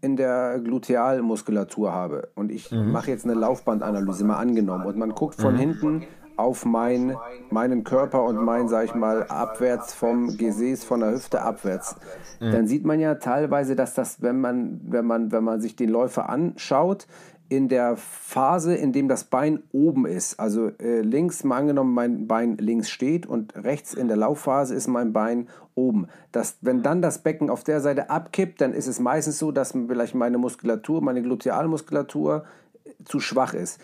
[0.00, 2.92] in der Glutealmuskulatur habe und ich mhm.
[2.92, 5.58] mache jetzt eine Laufbandanalyse mal angenommen und man guckt von mhm.
[5.58, 6.02] hinten
[6.36, 7.16] auf mein,
[7.50, 11.96] meinen Körper und mein, sag ich mal, abwärts vom Gesäß, von der Hüfte abwärts,
[12.40, 12.52] mhm.
[12.52, 15.90] dann sieht man ja teilweise, dass das, wenn man, wenn man, wenn man sich den
[15.90, 17.06] Läufer anschaut,
[17.50, 22.28] in der Phase, in dem das Bein oben ist, also äh, links, mal angenommen, mein
[22.28, 26.06] Bein links steht und rechts in der Laufphase ist mein Bein oben.
[26.30, 29.72] Das, wenn dann das Becken auf der Seite abkippt, dann ist es meistens so, dass
[29.72, 32.44] vielleicht meine Muskulatur, meine Glutealmuskulatur
[32.84, 33.80] äh, zu schwach ist.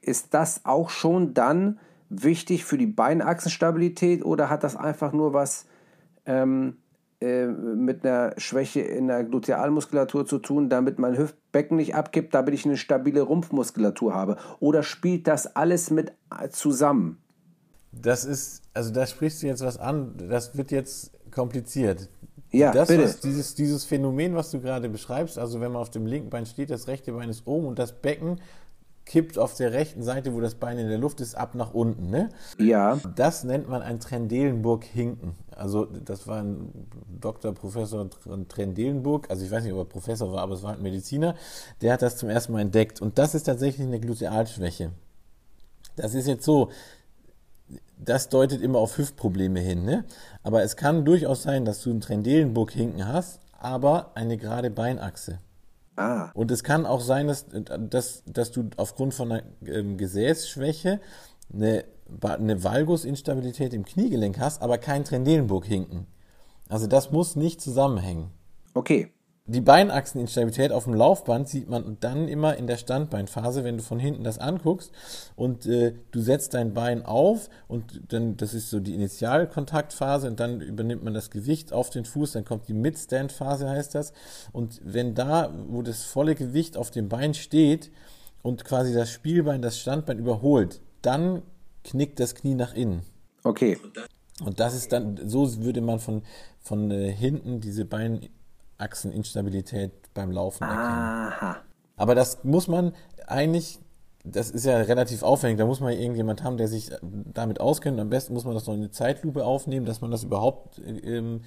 [0.00, 5.66] Ist das auch schon dann wichtig für die Beinachsenstabilität oder hat das einfach nur was
[6.26, 6.76] ähm,
[7.20, 12.54] äh, mit einer Schwäche in der Glutealmuskulatur zu tun, damit mein Hüftbecken nicht abkippt, damit
[12.54, 14.36] ich eine stabile Rumpfmuskulatur habe?
[14.58, 16.12] Oder spielt das alles mit
[16.50, 17.18] zusammen?
[17.92, 22.08] Das ist, also da sprichst du jetzt was an, das wird jetzt kompliziert.
[22.52, 23.04] Ja, das, bitte.
[23.04, 26.46] Was, dieses, dieses Phänomen, was du gerade beschreibst, also wenn man auf dem linken Bein
[26.46, 28.40] steht, das rechte Bein ist oben und das Becken
[29.04, 32.10] kippt auf der rechten Seite, wo das Bein in der Luft ist, ab nach unten.
[32.10, 32.28] Ne?
[32.58, 32.98] Ja.
[33.16, 35.32] Das nennt man ein Trendelenburg-Hinken.
[35.60, 36.72] Also das war ein
[37.20, 37.52] Dr.
[37.52, 38.08] Professor
[38.48, 41.34] Trendelenburg, also ich weiß nicht, ob er Professor war, aber es war ein Mediziner,
[41.82, 43.02] der hat das zum ersten Mal entdeckt.
[43.02, 44.92] Und das ist tatsächlich eine Glutealschwäche.
[45.96, 46.70] Das ist jetzt so,
[47.98, 49.84] das deutet immer auf Hüftprobleme hin.
[49.84, 50.04] Ne?
[50.42, 55.40] Aber es kann durchaus sein, dass du einen Trendelenburg-Hinken hast, aber eine gerade Beinachse.
[55.96, 56.30] Ah.
[56.32, 61.00] Und es kann auch sein, dass, dass, dass du aufgrund von einer ähm, Gesäßschwäche
[61.52, 61.84] eine,
[62.22, 66.06] eine Valgusinstabilität im Kniegelenk hast, aber kein Trendelenburg-Hinken.
[66.68, 68.30] Also das muss nicht zusammenhängen.
[68.74, 69.12] Okay.
[69.46, 73.98] Die Beinachseninstabilität auf dem Laufband sieht man dann immer in der Standbeinphase, wenn du von
[73.98, 74.92] hinten das anguckst
[75.34, 80.38] und äh, du setzt dein Bein auf und dann, das ist so die Initialkontaktphase und
[80.38, 84.12] dann übernimmt man das Gewicht auf den Fuß, dann kommt die Mid-Stand-Phase heißt das
[84.52, 87.90] und wenn da, wo das volle Gewicht auf dem Bein steht
[88.42, 91.42] und quasi das Spielbein das Standbein überholt, dann
[91.84, 93.02] knickt das Knie nach innen.
[93.42, 93.78] Okay.
[94.44, 96.22] Und das ist dann, so würde man von,
[96.60, 98.28] von äh, hinten diese Bein
[98.78, 100.80] Achseninstabilität beim Laufen erkennen.
[100.80, 101.56] Aha.
[101.96, 102.94] Aber das muss man
[103.26, 103.78] eigentlich,
[104.24, 107.96] das ist ja relativ aufwendig, da muss man irgendjemand haben, der sich damit auskennt.
[107.96, 110.80] Und am besten muss man das noch in eine Zeitlupe aufnehmen, dass man das überhaupt
[110.86, 111.42] ähm,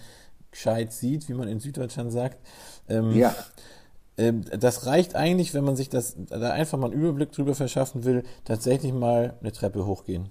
[0.52, 2.38] gescheit sieht, wie man in Süddeutschland sagt.
[2.88, 3.36] Ähm, Ja.
[4.17, 8.04] Ähm, das reicht eigentlich, wenn man sich das da einfach mal einen Überblick drüber verschaffen
[8.04, 10.30] will, tatsächlich mal eine Treppe hochgehen.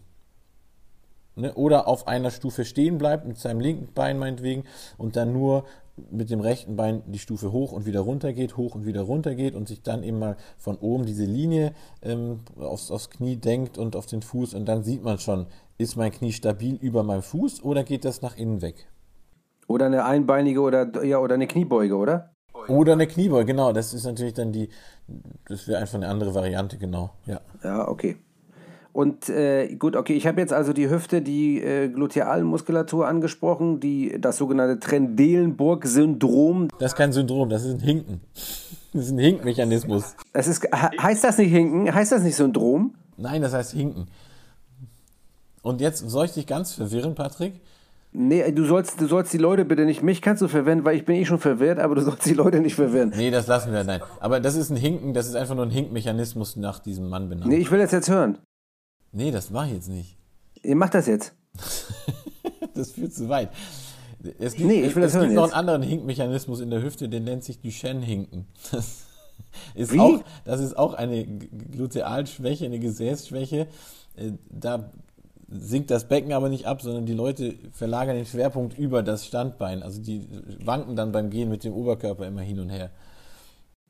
[1.35, 1.55] Ne?
[1.55, 4.65] Oder auf einer Stufe stehen bleibt, mit seinem linken Bein meinetwegen,
[4.99, 5.65] und dann nur
[6.11, 9.35] mit dem rechten Bein die Stufe hoch und wieder runter geht, hoch und wieder runter
[9.35, 13.77] geht und sich dann eben mal von oben diese Linie ähm, aufs, aufs Knie denkt
[13.77, 17.23] und auf den Fuß und dann sieht man schon, ist mein Knie stabil über meinem
[17.23, 18.89] Fuß oder geht das nach innen weg?
[19.67, 22.32] Oder eine einbeinige oder, ja, oder eine Kniebeuge, oder?
[22.69, 24.69] Oder eine Kniebeuge, genau, das ist natürlich dann die,
[25.49, 27.41] das wäre einfach eine andere Variante, genau, ja.
[27.63, 28.17] Ja, okay.
[28.95, 34.21] Und äh, gut, okay, ich habe jetzt also die Hüfte, die äh, Glutealmuskulatur angesprochen, die,
[34.21, 36.69] das sogenannte Trendelenburg-Syndrom.
[36.79, 38.21] Das ist kein Syndrom, das ist ein Hinken.
[38.93, 40.15] Das ist ein Hinkmechanismus.
[40.35, 41.95] Es ist, he- heißt das nicht Hinken?
[41.95, 42.95] Heißt das nicht Syndrom?
[43.17, 44.09] Nein, das heißt Hinken.
[45.63, 47.55] Und jetzt soll ich dich ganz verwirren, Patrick?
[48.15, 51.05] Nee, du sollst, du sollst die Leute bitte nicht, mich kannst du verwirren, weil ich
[51.07, 53.13] bin eh schon verwirrt, aber du sollst die Leute nicht verwirren.
[53.17, 54.03] Nee, das lassen wir, nein.
[54.21, 57.49] Aber das ist ein Hinken, das ist einfach nur ein Hinkmechanismus nach diesem Mann benannt.
[57.49, 58.37] Nee, Nee, ich will das jetzt hören.
[59.13, 60.19] das mache ich jetzt nicht.
[60.63, 61.35] Ihr macht das jetzt.
[62.75, 63.51] Das führt zu weit.
[64.39, 65.53] Es gibt, Nee, ich will es das hören gibt noch jetzt.
[65.55, 68.47] einen anderen Hinkmechanismus in der Hüfte, der nennt sich Duchenne-Hinken.
[68.71, 69.05] Das
[69.75, 69.99] ist, Wie?
[70.01, 73.67] auch, das ist auch eine Glutealschwäche, eine Gesäßschwäche.
[74.17, 74.91] Äh, Da
[75.53, 79.83] sinkt das Becken aber nicht ab, sondern die Leute verlagern den Schwerpunkt über das Standbein.
[79.83, 80.27] Also die
[80.65, 82.91] wanken dann beim Gehen mit dem Oberkörper immer hin und her.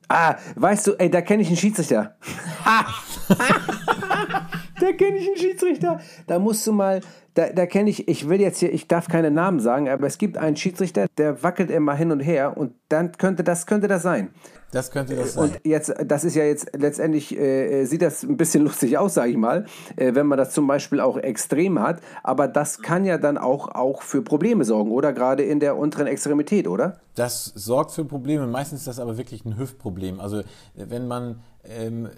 [0.09, 2.17] Ah, weißt du, ey, da kenne ich einen Schiedsrichter.
[4.83, 6.01] da kenne ich einen Schiedsrichter.
[6.27, 7.01] Da musst du mal,
[7.35, 10.19] da, da kenne ich, ich will jetzt hier, ich darf keine Namen sagen, aber es
[10.19, 14.03] gibt einen Schiedsrichter, der wackelt immer hin und her und dann könnte das, könnte das
[14.03, 14.31] sein.
[14.73, 15.45] Das könnte das sein.
[15.45, 19.31] Und jetzt, das ist ja jetzt letztendlich, äh, sieht das ein bisschen lustig aus, sage
[19.31, 19.67] ich mal,
[19.97, 22.01] äh, wenn man das zum Beispiel auch extrem hat.
[22.23, 25.13] Aber das kann ja dann auch, auch für Probleme sorgen, oder?
[25.13, 27.01] Gerade in der unteren Extremität, oder?
[27.15, 28.47] Das sorgt für Probleme.
[28.47, 30.21] Meistens ist das aber wirklich ein Hüftproblem.
[30.21, 32.09] Also äh, wenn man ähm,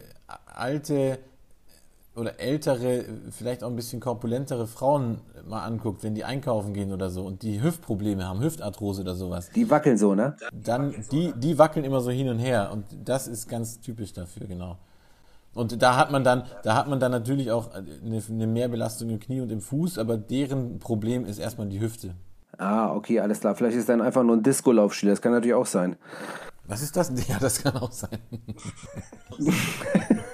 [0.47, 1.19] alte
[2.17, 7.11] oder ältere, vielleicht auch ein bisschen korpulentere Frauen mal anguckt, wenn die einkaufen gehen oder
[7.11, 10.37] so und die Hüftprobleme haben, Hüftarthrose oder sowas, Die wackeln so, ne?
[10.53, 14.47] dann die, die wackeln immer so hin und her und das ist ganz typisch dafür,
[14.47, 14.79] genau.
[15.55, 19.21] Und da hat man dann, da hat man dann natürlich auch eine, eine Mehrbelastung im
[19.21, 22.15] Knie und im Fuß, aber deren Problem ist erstmal die Hüfte.
[22.59, 23.55] Ah, okay, alles klar.
[23.55, 25.11] Vielleicht ist dann einfach nur ein Disco-Laufstil.
[25.11, 25.97] Das kann natürlich auch sein.
[26.67, 27.13] Was ist das?
[27.29, 28.19] Ja, das kann auch sein.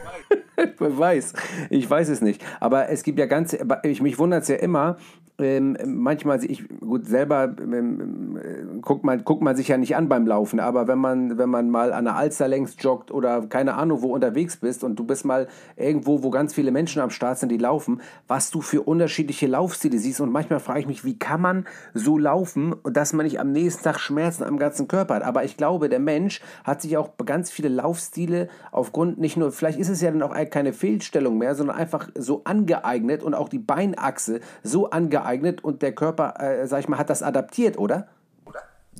[0.79, 1.33] Wer weiß.
[1.71, 2.45] Ich weiß es nicht.
[2.61, 4.97] Aber es gibt ja ganz, ich, mich wundert es ja immer,
[5.41, 10.09] ähm, manchmal, ich, gut, selber ähm, äh, guckt, man, guckt man sich ja nicht an
[10.09, 13.75] beim Laufen, aber wenn man, wenn man mal an der Alster längs joggt oder keine
[13.75, 17.39] Ahnung, wo unterwegs bist und du bist mal irgendwo, wo ganz viele Menschen am Start
[17.39, 20.21] sind, die laufen, was du für unterschiedliche Laufstile siehst.
[20.21, 23.85] Und manchmal frage ich mich, wie kann man so laufen, dass man nicht am nächsten
[23.85, 25.23] Tag Schmerzen am ganzen Körper hat.
[25.23, 29.79] Aber ich glaube, der Mensch hat sich auch ganz viele Laufstile aufgrund nicht nur, vielleicht
[29.79, 33.59] ist es ja dann auch keine Fehlstellung mehr, sondern einfach so angeeignet und auch die
[33.59, 35.30] Beinachse so angeeignet
[35.65, 38.09] und der Körper, äh, sag ich mal, hat das adaptiert, oder?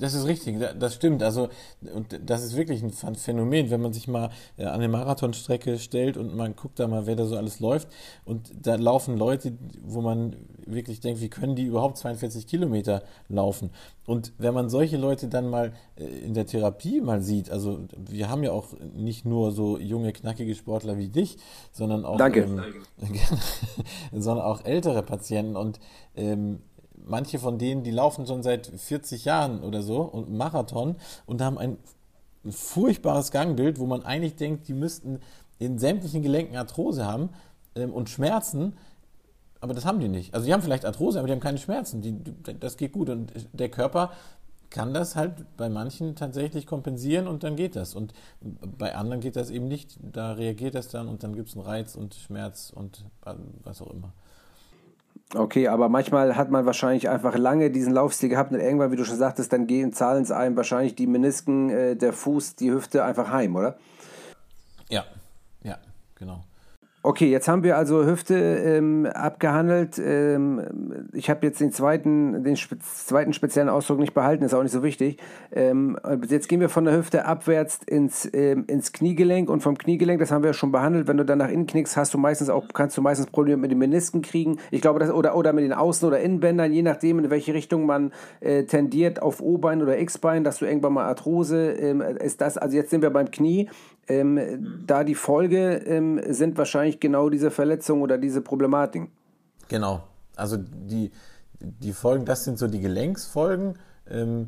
[0.01, 1.21] Das ist richtig, das stimmt.
[1.21, 1.49] Also,
[1.93, 6.17] und das ist wirklich ein Phänomen, wenn man sich mal äh, an eine Marathonstrecke stellt
[6.17, 7.87] und man guckt da mal, wer da so alles läuft.
[8.25, 10.35] Und da laufen Leute, wo man
[10.65, 13.69] wirklich denkt, wie können die überhaupt 42 Kilometer laufen?
[14.07, 18.27] Und wenn man solche Leute dann mal äh, in der Therapie mal sieht, also wir
[18.27, 21.37] haben ja auch nicht nur so junge, knackige Sportler wie dich,
[21.71, 22.41] sondern auch, Danke.
[22.41, 22.63] Ähm,
[24.19, 25.79] sondern auch ältere Patienten und
[26.15, 26.61] ähm,
[27.05, 31.57] manche von denen, die laufen schon seit 40 Jahren oder so und Marathon und haben
[31.57, 31.77] ein
[32.49, 35.19] furchtbares Gangbild, wo man eigentlich denkt, die müssten
[35.59, 37.29] in sämtlichen Gelenken Arthrose haben
[37.75, 38.73] ähm, und Schmerzen,
[39.59, 40.33] aber das haben die nicht.
[40.33, 42.01] Also die haben vielleicht Arthrose, aber die haben keine Schmerzen.
[42.01, 42.17] Die,
[42.59, 44.11] das geht gut und der Körper
[44.71, 47.93] kann das halt bei manchen tatsächlich kompensieren und dann geht das.
[47.93, 48.13] Und
[48.77, 49.99] bei anderen geht das eben nicht.
[50.01, 53.81] Da reagiert das dann und dann gibt es einen Reiz und Schmerz und äh, was
[53.81, 54.13] auch immer.
[55.33, 59.05] Okay, aber manchmal hat man wahrscheinlich einfach lange diesen Laufstil gehabt und irgendwann, wie du
[59.05, 63.05] schon sagtest, dann gehen zahlen es einem wahrscheinlich die Menisken, äh, der Fuß, die Hüfte
[63.05, 63.77] einfach heim, oder?
[64.89, 65.05] Ja,
[65.63, 65.77] ja,
[66.15, 66.43] genau.
[67.03, 69.97] Okay, jetzt haben wir also Hüfte ähm, abgehandelt.
[69.97, 74.61] Ähm, ich habe jetzt den zweiten, den spe zweiten speziellen Ausdruck nicht behalten, ist auch
[74.61, 75.17] nicht so wichtig.
[75.51, 75.97] Ähm,
[76.29, 80.31] jetzt gehen wir von der Hüfte abwärts ins, ähm, ins Kniegelenk und vom Kniegelenk, das
[80.31, 81.07] haben wir ja schon behandelt.
[81.07, 83.71] Wenn du dann nach innen knickst, hast du meistens auch, kannst du meistens Probleme mit
[83.71, 84.59] den Menisken kriegen.
[84.69, 87.87] Ich glaube, das, oder, oder mit den Außen- oder Innenbändern, je nachdem, in welche Richtung
[87.87, 88.11] man
[88.41, 92.59] äh, tendiert, auf O-Bein oder X-Bein, dass du irgendwann mal Arthrose ähm, ist das.
[92.59, 93.69] Also jetzt sind wir beim Knie.
[94.11, 99.09] Ähm, da die Folge ähm, sind wahrscheinlich genau diese Verletzungen oder diese Problematiken.
[99.69, 100.03] Genau.
[100.35, 101.11] Also die,
[101.59, 103.75] die Folgen, das sind so die Gelenksfolgen.
[104.09, 104.47] Ähm,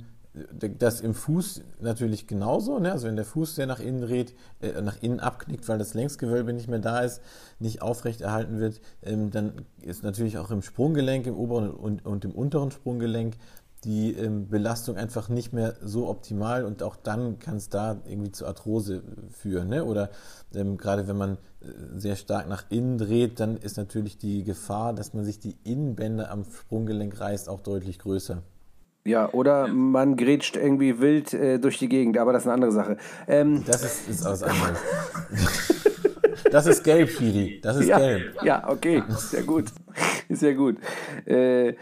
[0.80, 2.80] das im Fuß natürlich genauso.
[2.80, 2.92] Ne?
[2.92, 6.54] Also wenn der Fuß sehr nach innen dreht, äh, nach innen abknickt, weil das Längsgewölbe
[6.54, 7.22] nicht mehr da ist,
[7.60, 12.26] nicht aufrecht erhalten wird, ähm, dann ist natürlich auch im Sprunggelenk, im oberen und, und
[12.26, 13.36] im unteren Sprunggelenk
[13.84, 18.32] die ähm, Belastung einfach nicht mehr so optimal und auch dann kann es da irgendwie
[18.32, 19.70] zu Arthrose führen.
[19.70, 19.86] Ne?
[19.86, 20.10] Oder
[20.56, 21.66] ähm, gerade wenn man äh,
[21.98, 26.32] sehr stark nach innen dreht, dann ist natürlich die Gefahr, dass man sich die Innenbänder
[26.32, 28.42] am Sprunggelenk reißt, auch deutlich größer.
[29.06, 32.72] Ja, oder man grätscht irgendwie wild äh, durch die Gegend, aber das ist eine andere
[32.72, 32.98] Sache.
[33.28, 34.80] Ähm, das ist, ist was anderes.
[36.52, 37.60] das ist gelb, Firi.
[37.62, 38.42] Das ist ja, gelb.
[38.44, 39.04] Ja, okay.
[39.10, 39.66] Sehr gut.
[40.30, 40.78] Sehr gut.
[41.26, 41.74] Äh,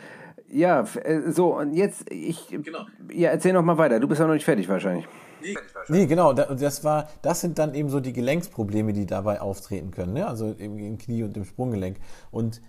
[0.52, 2.86] ja, äh, so, und jetzt, ich, genau.
[3.14, 4.00] ja, erzähl noch mal weiter.
[4.00, 5.08] Du bist ja noch nicht fertig wahrscheinlich.
[5.88, 10.14] Nee, genau, das war, das sind dann eben so die Gelenksprobleme, die dabei auftreten können,
[10.14, 10.28] ne?
[10.28, 11.98] also im Knie und im Sprunggelenk.
[12.30, 12.62] Und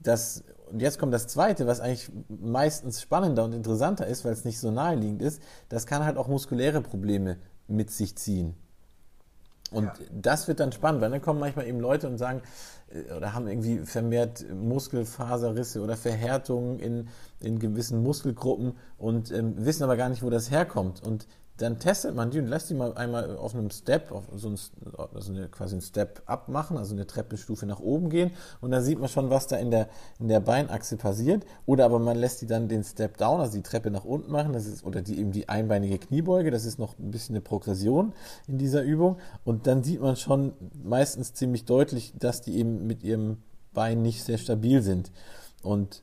[0.00, 4.44] das, und jetzt kommt das Zweite, was eigentlich meistens spannender und interessanter ist, weil es
[4.44, 7.38] nicht so naheliegend ist, das kann halt auch muskuläre Probleme
[7.68, 8.54] mit sich ziehen.
[9.74, 9.92] Und ja.
[10.12, 12.42] das wird dann spannend, weil dann kommen manchmal eben Leute und sagen,
[12.90, 17.08] äh, oder haben irgendwie vermehrt Muskelfaserrisse oder Verhärtungen in,
[17.40, 21.02] in gewissen Muskelgruppen und ähm, wissen aber gar nicht, wo das herkommt.
[21.02, 24.48] Und dann testet man die und lässt die mal einmal auf einem Step, auf so
[24.48, 24.58] ein,
[25.14, 28.82] also eine, quasi ein Step up machen, also eine Treppenstufe nach oben gehen und dann
[28.82, 29.88] sieht man schon, was da in der,
[30.18, 31.44] in der Beinachse passiert.
[31.64, 34.52] Oder aber man lässt die dann den Step down, also die Treppe nach unten machen,
[34.52, 38.14] das ist, oder die eben die einbeinige Kniebeuge, das ist noch ein bisschen eine Progression
[38.48, 39.18] in dieser Übung.
[39.44, 43.38] Und dann sieht man schon meistens ziemlich deutlich, dass die eben mit ihrem
[43.72, 45.12] Bein nicht sehr stabil sind.
[45.62, 46.02] Und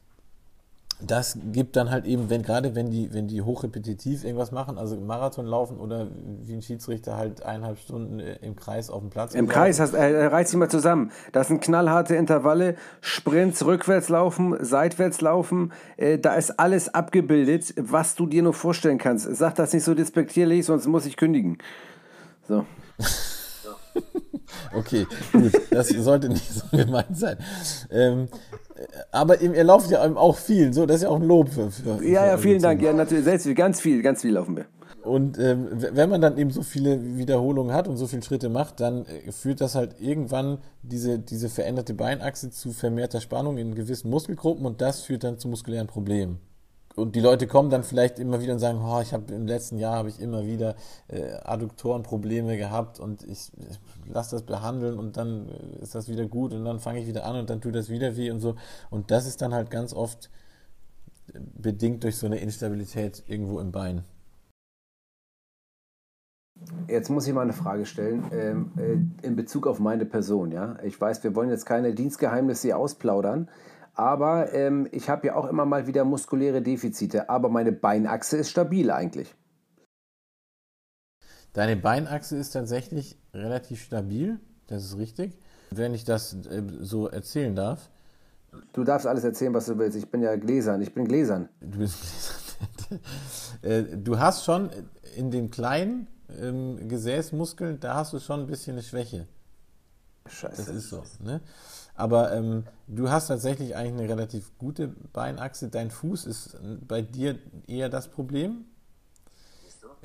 [1.06, 4.96] das gibt dann halt eben, wenn gerade wenn die, wenn die hochrepetitiv irgendwas machen, also
[4.98, 6.08] Marathon laufen oder
[6.44, 9.34] wie ein Schiedsrichter halt eineinhalb Stunden äh, im Kreis auf dem Platz.
[9.34, 11.12] Im Kreis, hast, äh, reiß dich mal zusammen.
[11.32, 18.16] Das sind knallharte Intervalle, Sprints, rückwärts laufen, seitwärts laufen, äh, da ist alles abgebildet, was
[18.16, 19.28] du dir nur vorstellen kannst.
[19.36, 21.58] Sag das nicht so despektierlich, sonst muss ich kündigen.
[22.48, 22.66] So.
[24.74, 27.38] okay, gut, das sollte nicht so gemeint sein.
[27.92, 28.28] Ähm,
[29.12, 31.70] aber ihr lauft ja auch viel, so, das ist ja auch ein Lob für.
[31.70, 32.82] für ja, ja, vielen Dank.
[32.82, 34.66] Ja, natürlich, selbst ganz viel, ganz viel laufen wir.
[35.04, 38.80] Und ähm, wenn man dann eben so viele Wiederholungen hat und so viele Schritte macht,
[38.80, 44.12] dann äh, führt das halt irgendwann diese, diese veränderte Beinachse zu vermehrter Spannung in gewissen
[44.12, 46.40] Muskelgruppen und das führt dann zu muskulären Problemen
[47.02, 49.78] und die Leute kommen dann vielleicht immer wieder und sagen, oh, ich habe im letzten
[49.78, 50.76] Jahr habe ich immer wieder
[51.08, 53.80] äh, Adduktorenprobleme gehabt und ich, ich
[54.14, 55.48] lasse das behandeln und dann
[55.82, 58.16] ist das wieder gut und dann fange ich wieder an und dann tut das wieder
[58.16, 58.56] weh und so.
[58.90, 60.30] Und das ist dann halt ganz oft
[61.34, 64.04] bedingt durch so eine Instabilität irgendwo im Bein.
[66.88, 70.52] Jetzt muss ich mal eine Frage stellen ähm, äh, in Bezug auf meine Person.
[70.52, 73.50] Ja, ich weiß, wir wollen jetzt keine Dienstgeheimnisse ausplaudern,
[73.94, 77.30] aber ähm, ich habe ja auch immer mal wieder muskuläre Defizite.
[77.30, 79.36] Aber meine Beinachse ist stabil eigentlich.
[81.54, 85.38] Deine Beinachse ist tatsächlich relativ stabil, das ist richtig.
[85.70, 87.90] Wenn ich das äh, so erzählen darf.
[88.74, 89.98] Du darfst alles erzählen, was du willst.
[89.98, 90.82] Ich bin ja gläsern.
[90.82, 91.50] Ich bin gläsern.
[91.60, 92.38] Du bist gläsern.
[93.64, 94.70] Äh, du hast schon
[95.16, 96.08] in den kleinen
[96.40, 99.28] ähm, Gesäßmuskeln, da hast du schon ein bisschen eine Schwäche.
[100.28, 100.66] Scheiße.
[100.66, 101.04] Das ist so.
[101.20, 101.42] Ne?
[102.02, 105.70] Aber ähm, du hast tatsächlich eigentlich eine relativ gute Beinachse.
[105.70, 107.38] Dein Fuß ist bei dir
[107.68, 108.66] eher das Problem.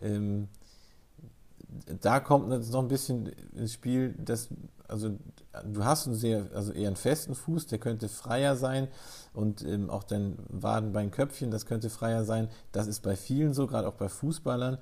[0.02, 0.48] Ähm,
[2.02, 4.48] da kommt jetzt noch ein bisschen ins Spiel, dass
[4.88, 5.16] also
[5.64, 8.88] du hast einen sehr, also eher einen festen Fuß, der könnte freier sein
[9.32, 12.48] und ähm, auch dein Wadenbeinköpfchen, das könnte freier sein.
[12.72, 14.76] Das ist bei vielen so, gerade auch bei Fußballern.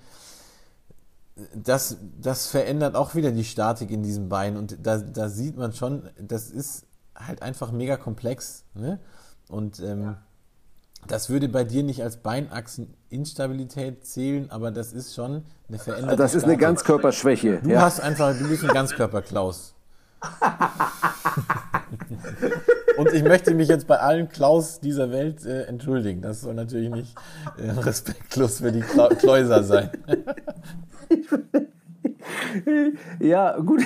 [1.55, 5.72] Das, das verändert auch wieder die Statik in diesem Bein und da, da sieht man
[5.72, 8.64] schon, das ist halt einfach mega komplex.
[8.74, 8.98] Ne?
[9.48, 10.22] Und ähm, ja.
[11.07, 16.16] das würde bei dir nicht als Beinachseninstabilität zählen, aber das ist schon eine Veränderung.
[16.16, 17.61] Das ist eine Ganzkörperschwäche.
[17.62, 17.83] Du ja.
[17.83, 19.74] hast einfach, du bist ein Ganzkörper-Klaus.
[22.96, 26.22] Und ich möchte mich jetzt bei allen Klaus dieser Welt äh, entschuldigen.
[26.22, 27.14] Das soll natürlich nicht
[27.59, 29.90] äh, respektlos für die Kla Kläuser sein.
[33.20, 33.83] ja, gut.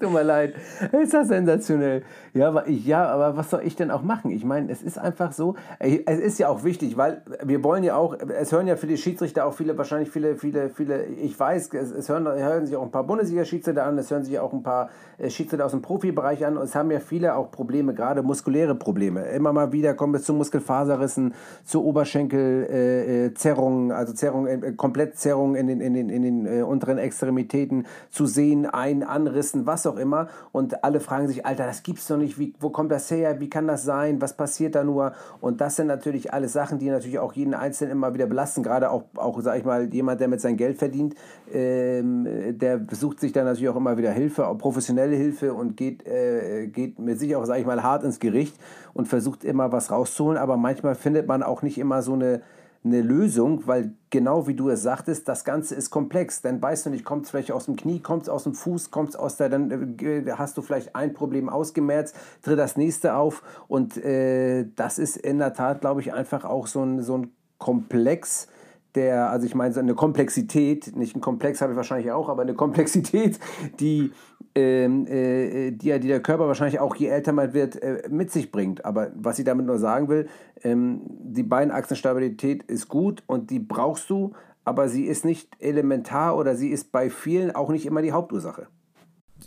[0.00, 0.54] Tut mir leid.
[0.92, 2.02] Ist das sensationell.
[2.32, 4.30] Ja, aber, ja, aber was soll ich denn auch machen?
[4.30, 7.96] Ich meine, es ist einfach so, es ist ja auch wichtig, weil wir wollen ja
[7.96, 11.90] auch, es hören ja viele Schiedsrichter auch viele, wahrscheinlich viele, viele, viele, ich weiß, es,
[11.90, 14.90] es hören, hören sich auch ein paar Bundesliga-Schiedsrichter an, es hören sich auch ein paar
[15.18, 18.76] äh, Schiedsrichter aus dem Profibereich an und es haben ja viele auch Probleme, gerade muskuläre
[18.76, 19.22] Probleme.
[19.22, 25.56] Immer mal wieder kommen wir zu Muskelfaserrissen, zu Oberschenkelzerrungen, äh, äh also Zerrungen, äh, Komplettzerrungen
[25.56, 29.96] in den, in den, in den äh, unteren Extremitäten, zu sehen, ein, Anrissen, was auch
[29.96, 30.28] immer.
[30.52, 33.50] Und alle fragen sich, Alter, das gibt's doch nicht, wie, wo kommt das her, wie
[33.50, 35.12] kann das sein, was passiert da nur?
[35.40, 38.90] Und das sind natürlich alles Sachen, die natürlich auch jeden Einzelnen immer wieder belasten, gerade
[38.90, 41.14] auch, auch sag ich mal, jemand, der mit sein Geld verdient,
[41.52, 46.06] ähm, der sucht sich dann natürlich auch immer wieder Hilfe, auch professionelle Hilfe und geht,
[46.06, 48.56] äh, geht mit sich auch, sag ich mal, hart ins Gericht
[48.94, 52.42] und versucht immer was rauszuholen, aber manchmal findet man auch nicht immer so eine
[52.82, 56.40] eine Lösung, weil genau wie du es sagtest, das Ganze ist komplex.
[56.40, 58.90] Dann weißt du nicht, kommt es vielleicht aus dem Knie, kommt es aus dem Fuß,
[58.90, 63.14] kommt es aus der, dann äh, hast du vielleicht ein Problem ausgemerzt, tritt das nächste
[63.14, 67.18] auf und äh, das ist in der Tat, glaube ich, einfach auch so ein, so
[67.18, 68.48] ein Komplex,
[68.94, 72.42] der, also ich meine, so eine Komplexität, nicht ein Komplex habe ich wahrscheinlich auch, aber
[72.42, 73.38] eine Komplexität,
[73.78, 74.10] die,
[74.54, 78.50] ähm, äh, die, die der Körper wahrscheinlich auch je älter man wird, äh, mit sich
[78.50, 78.84] bringt.
[78.84, 80.28] Aber was ich damit nur sagen will,
[80.62, 84.32] ähm, die Beinachsenstabilität ist gut und die brauchst du,
[84.64, 88.66] aber sie ist nicht elementar oder sie ist bei vielen auch nicht immer die Hauptursache.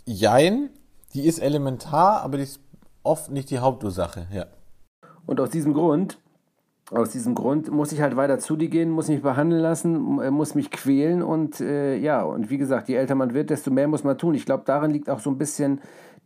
[0.06, 0.70] Jein,
[1.12, 2.60] die ist elementar, aber die ist
[3.02, 4.46] oft nicht die Hauptursache, ja.
[5.26, 6.18] Und aus diesem Grund
[6.94, 10.30] aus diesem Grund muss ich halt weiter zu dir gehen, muss mich behandeln lassen, äh,
[10.30, 13.88] muss mich quälen und äh, ja, und wie gesagt, je älter man wird, desto mehr
[13.88, 14.34] muss man tun.
[14.34, 15.80] Ich glaube, darin liegt auch so ein bisschen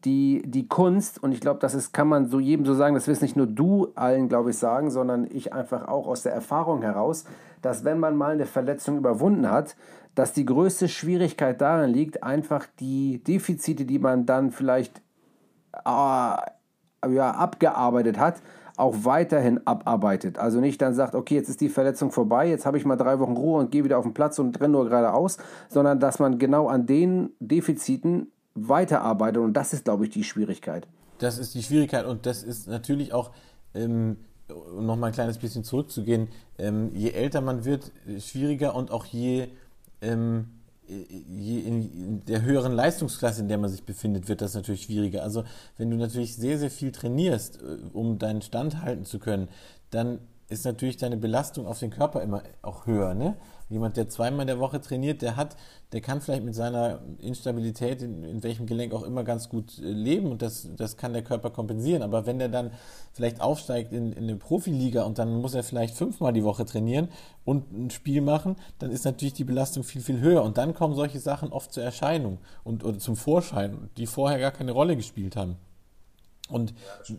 [0.04, 3.08] die, die Kunst und ich glaube, das ist, kann man so jedem so sagen, das
[3.08, 6.82] wirst nicht nur du allen, glaube ich, sagen, sondern ich einfach auch aus der Erfahrung
[6.82, 7.24] heraus,
[7.62, 9.74] dass wenn man mal eine Verletzung überwunden hat,
[10.14, 15.00] dass die größte Schwierigkeit darin liegt, einfach die Defizite, die man dann vielleicht
[15.84, 18.36] äh, ja, abgearbeitet hat,
[18.78, 20.38] auch weiterhin abarbeitet.
[20.38, 23.18] Also nicht dann sagt, okay, jetzt ist die Verletzung vorbei, jetzt habe ich mal drei
[23.18, 25.38] Wochen Ruhe und gehe wieder auf den Platz und renne nur geradeaus,
[25.68, 29.42] sondern dass man genau an den Defiziten weiterarbeitet.
[29.42, 30.86] Und das ist, glaube ich, die Schwierigkeit.
[31.18, 33.32] Das ist die Schwierigkeit und das ist natürlich auch,
[33.74, 34.16] ähm,
[34.48, 39.48] um nochmal ein kleines bisschen zurückzugehen, ähm, je älter man wird, schwieriger und auch je
[40.00, 40.46] ähm,
[40.88, 45.22] in der höheren Leistungsklasse, in der man sich befindet, wird das natürlich schwieriger.
[45.22, 45.44] Also
[45.76, 49.48] wenn du natürlich sehr, sehr viel trainierst, äh, um deinen Stand halten zu können,
[49.90, 53.14] dann ist natürlich deine Belastung auf den Körper immer auch höher.
[53.14, 53.36] Ne?
[53.68, 55.56] Jemand, der zweimal in der Woche trainiert, der hat,
[55.92, 59.82] der kann vielleicht mit seiner Instabilität, in, in welchem Gelenk auch immer, ganz gut äh,
[59.82, 62.02] leben und das, das kann der Körper kompensieren.
[62.02, 62.70] Aber wenn der dann
[63.12, 67.08] vielleicht aufsteigt in, in eine Profiliga und dann muss er vielleicht fünfmal die Woche trainieren
[67.44, 70.42] und ein Spiel machen, dann ist natürlich die Belastung viel, viel höher.
[70.42, 74.52] Und dann kommen solche Sachen oft zur Erscheinung und oder zum Vorschein, die vorher gar
[74.52, 75.56] keine Rolle gespielt haben.
[76.48, 76.74] Und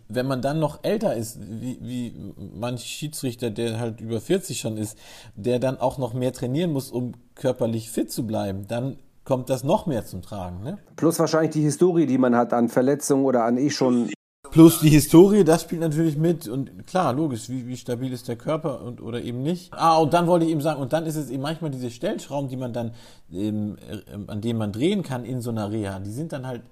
[0.08, 4.76] wenn man dann noch älter ist, wie, wie manch Schiedsrichter, der halt über 40 schon
[4.76, 4.98] ist,
[5.34, 9.62] der dann auch noch mehr trainieren muss, um körperlich fit zu bleiben, dann kommt das
[9.62, 10.62] noch mehr zum Tragen.
[10.62, 10.78] Ne?
[10.96, 14.10] Plus wahrscheinlich die Historie, die man hat an Verletzungen oder an eh schon
[14.50, 18.34] Plus die Historie, das spielt natürlich mit und klar, logisch, wie, wie stabil ist der
[18.34, 19.72] Körper und oder eben nicht.
[19.72, 22.48] Ah, und dann wollte ich eben sagen, und dann ist es eben manchmal diese Stellschrauben,
[22.48, 22.92] die man dann,
[23.32, 26.62] ähm, äh, an denen man drehen kann in so einer Reha, die sind dann halt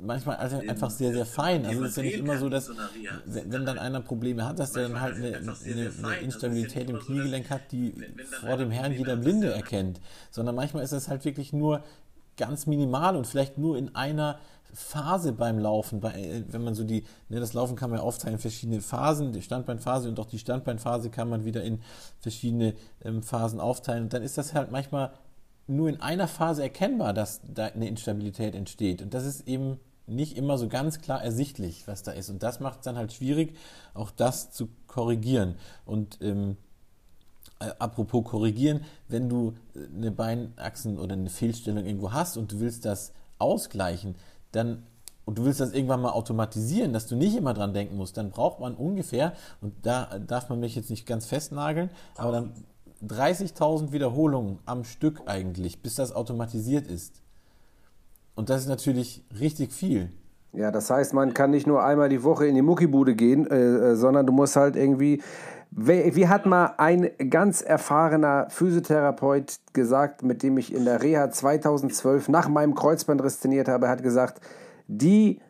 [0.00, 1.64] manchmal also einfach sehr, sehr fein.
[1.66, 2.70] Also es ist ja nicht immer so, dass
[3.24, 7.50] wenn dann einer Probleme hat, dass der dann halt eine, eine, eine Instabilität im Kniegelenk
[7.50, 7.94] hat, die
[8.40, 10.00] vor dem Herrn jeder Blinde erkennt.
[10.30, 11.82] Sondern manchmal ist es halt wirklich nur
[12.36, 14.38] ganz minimal und vielleicht nur in einer
[14.76, 18.04] Phase beim Laufen, bei, äh, wenn man so die, ne, das Laufen kann man ja
[18.04, 21.80] aufteilen in verschiedene Phasen, die Standbeinphase und auch die Standbeinphase kann man wieder in
[22.20, 24.04] verschiedene ähm, Phasen aufteilen.
[24.04, 25.12] Und dann ist das halt manchmal
[25.66, 29.02] nur in einer Phase erkennbar, dass da eine Instabilität entsteht.
[29.02, 32.30] Und das ist eben nicht immer so ganz klar ersichtlich, was da ist.
[32.30, 33.56] Und das macht es dann halt schwierig,
[33.94, 35.56] auch das zu korrigieren.
[35.84, 36.56] Und ähm,
[37.58, 42.60] äh, apropos korrigieren, wenn du äh, eine Beinachsen oder eine Fehlstellung irgendwo hast und du
[42.60, 44.14] willst das ausgleichen,
[44.52, 44.84] dann
[45.24, 48.30] und du willst das irgendwann mal automatisieren, dass du nicht immer dran denken musst, dann
[48.30, 52.52] braucht man ungefähr, und da darf man mich jetzt nicht ganz festnageln, aber dann
[53.02, 57.22] 30.000 Wiederholungen am Stück eigentlich, bis das automatisiert ist.
[58.34, 60.10] Und das ist natürlich richtig viel.
[60.52, 63.56] Ja, das heißt, man kann nicht nur einmal die Woche in die Muckibude gehen, äh,
[63.56, 65.22] äh sondern du musst halt irgendwie
[65.70, 72.28] wie hat mal ein ganz erfahrener Physiotherapeut gesagt, mit dem ich in der Reha 2012
[72.28, 74.40] nach meinem Kreuzbandriss trainiert habe, hat gesagt,
[74.86, 75.40] die,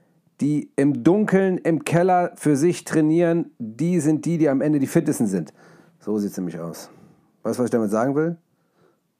[0.41, 4.89] die im Dunkeln im Keller für sich trainieren, die sind die, die am Ende die
[4.89, 5.53] fittesten sind.
[6.01, 6.91] So sieht es nämlich aus.
[7.47, 8.37] Weißt du, was ich damit sagen will?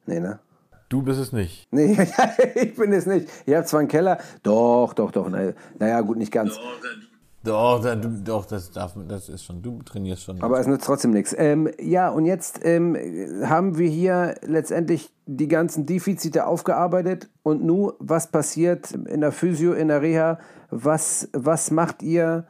[0.07, 0.41] Nee, ne?
[0.89, 1.69] Du bist es nicht.
[1.71, 1.97] Nee,
[2.57, 3.29] ich bin es nicht.
[3.47, 4.19] Ich habe zwar einen Keller.
[4.43, 5.29] Doch, doch, doch.
[5.29, 6.57] Naja, gut, nicht ganz.
[6.57, 10.43] Doch, doch, da, du, doch das, darf, das ist schon, du trainierst schon.
[10.43, 11.37] Aber es nützt trotzdem nichts.
[11.39, 12.97] Ähm, ja, und jetzt ähm,
[13.45, 17.31] haben wir hier letztendlich die ganzen Defizite aufgearbeitet.
[17.45, 20.41] Und nun, was passiert in der Physio, in der Reha?
[20.71, 22.49] Was, was macht ihr,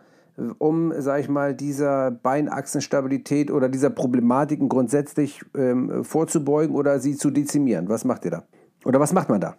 [0.59, 7.31] um, sag ich mal, dieser Beinachsenstabilität oder dieser Problematiken grundsätzlich ähm, vorzubeugen oder sie zu
[7.31, 7.89] dezimieren?
[7.89, 8.43] Was macht ihr da?
[8.85, 9.57] Oder was macht man da?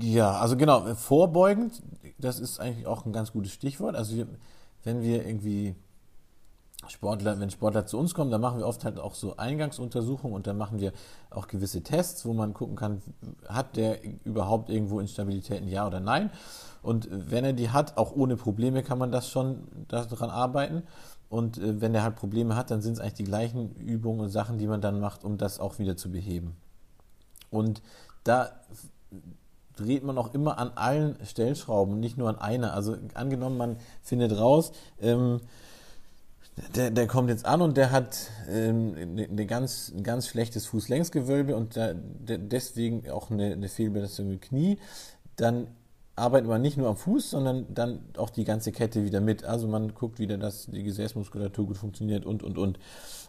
[0.00, 1.80] Ja, also genau, vorbeugend
[2.18, 3.94] das ist eigentlich auch ein ganz gutes Stichwort.
[3.94, 4.24] Also
[4.82, 5.74] wenn wir irgendwie
[6.90, 10.46] Sportler, wenn Sportler zu uns kommen, dann machen wir oft halt auch so Eingangsuntersuchungen und
[10.46, 10.92] dann machen wir
[11.30, 13.02] auch gewisse Tests, wo man gucken kann,
[13.48, 16.30] hat der überhaupt irgendwo Instabilitäten, ja oder nein.
[16.82, 20.82] Und wenn er die hat, auch ohne Probleme kann man das schon daran arbeiten.
[21.28, 24.28] Und äh, wenn er halt Probleme hat, dann sind es eigentlich die gleichen Übungen und
[24.28, 26.56] Sachen, die man dann macht, um das auch wieder zu beheben.
[27.50, 27.82] Und
[28.24, 28.50] da
[29.76, 32.74] dreht man auch immer an allen Stellschrauben, nicht nur an einer.
[32.74, 35.40] Also angenommen, man findet raus, ähm,
[36.74, 40.66] der, der kommt jetzt an und der hat ähm, eine, eine ganz, ein ganz schlechtes
[40.66, 44.78] Fußlängsgewölbe und der, der deswegen auch eine, eine Fehlbelastung im Knie,
[45.36, 45.66] dann
[46.16, 49.44] arbeitet man nicht nur am Fuß, sondern dann auch die ganze Kette wieder mit.
[49.44, 52.78] Also man guckt wieder, dass die Gesäßmuskulatur gut funktioniert und, und, und.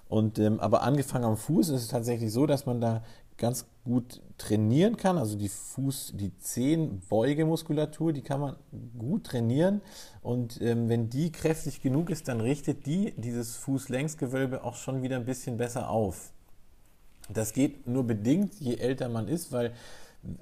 [0.08, 3.04] und ähm, aber angefangen am Fuß ist es tatsächlich so, dass man da
[3.38, 5.18] ganz gut trainieren kann.
[5.18, 8.56] Also die Fuß, die Zehenbeugemuskulatur, die kann man
[8.98, 9.82] gut trainieren.
[10.22, 15.16] Und ähm, wenn die kräftig genug ist, dann richtet die dieses Fußlängsgewölbe auch schon wieder
[15.18, 16.32] ein bisschen besser auf.
[17.30, 19.74] Das geht nur bedingt, je älter man ist, weil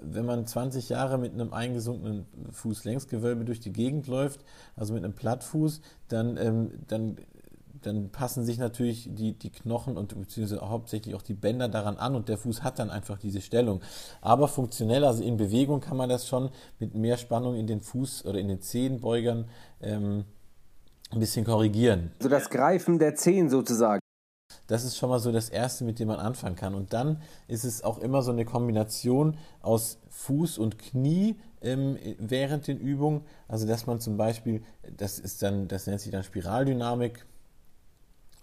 [0.02, 4.41] wenn man 20 Jahre mit einem eingesunkenen Fußlängsgewölbe durch die Gegend läuft,
[4.76, 7.18] also mit einem Plattfuß, dann, ähm, dann
[7.86, 12.15] dann passen sich natürlich die, die Knochen und beziehungsweise hauptsächlich auch die Bänder daran an
[12.15, 13.81] und der Fuß hat dann einfach diese Stellung.
[14.21, 18.25] Aber funktionell, also in Bewegung kann man das schon mit mehr Spannung in den Fuß
[18.25, 19.45] oder in den Zehenbeugern
[19.81, 20.25] ähm,
[21.11, 22.11] ein bisschen korrigieren.
[22.19, 23.99] Also das Greifen der Zehen sozusagen.
[24.67, 26.75] Das ist schon mal so das Erste, mit dem man anfangen kann.
[26.75, 32.67] Und dann ist es auch immer so eine Kombination aus Fuß und Knie ähm, während
[32.67, 33.21] den Übungen.
[33.47, 34.63] Also dass man zum Beispiel,
[34.95, 37.25] das ist dann, das nennt sich dann Spiraldynamik,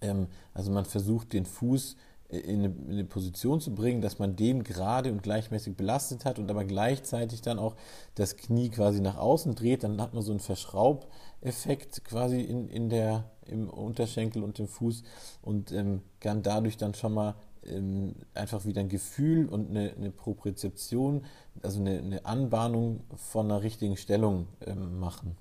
[0.01, 1.97] ähm, also man versucht den Fuß
[2.29, 6.25] äh, in eine, in eine, Position zu bringen, dass man den gerade und gleichmäßig belastet
[6.25, 7.77] hat und aber gleichzeitig dann auch
[8.15, 12.89] das Knie quasi nach außen dreht, dann hat man so einen Verschraubeffekt quasi in, in
[12.89, 15.03] der, im Unterschenkel und im Fuß
[15.43, 17.35] und ähm, kann dadurch dann schon mal
[17.65, 21.25] ähm, einfach wieder ein Gefühl und eine, eine Propriozeption,
[21.63, 25.37] also eine, eine, Anbahnung von einer richtigen Stellung ähm, machen.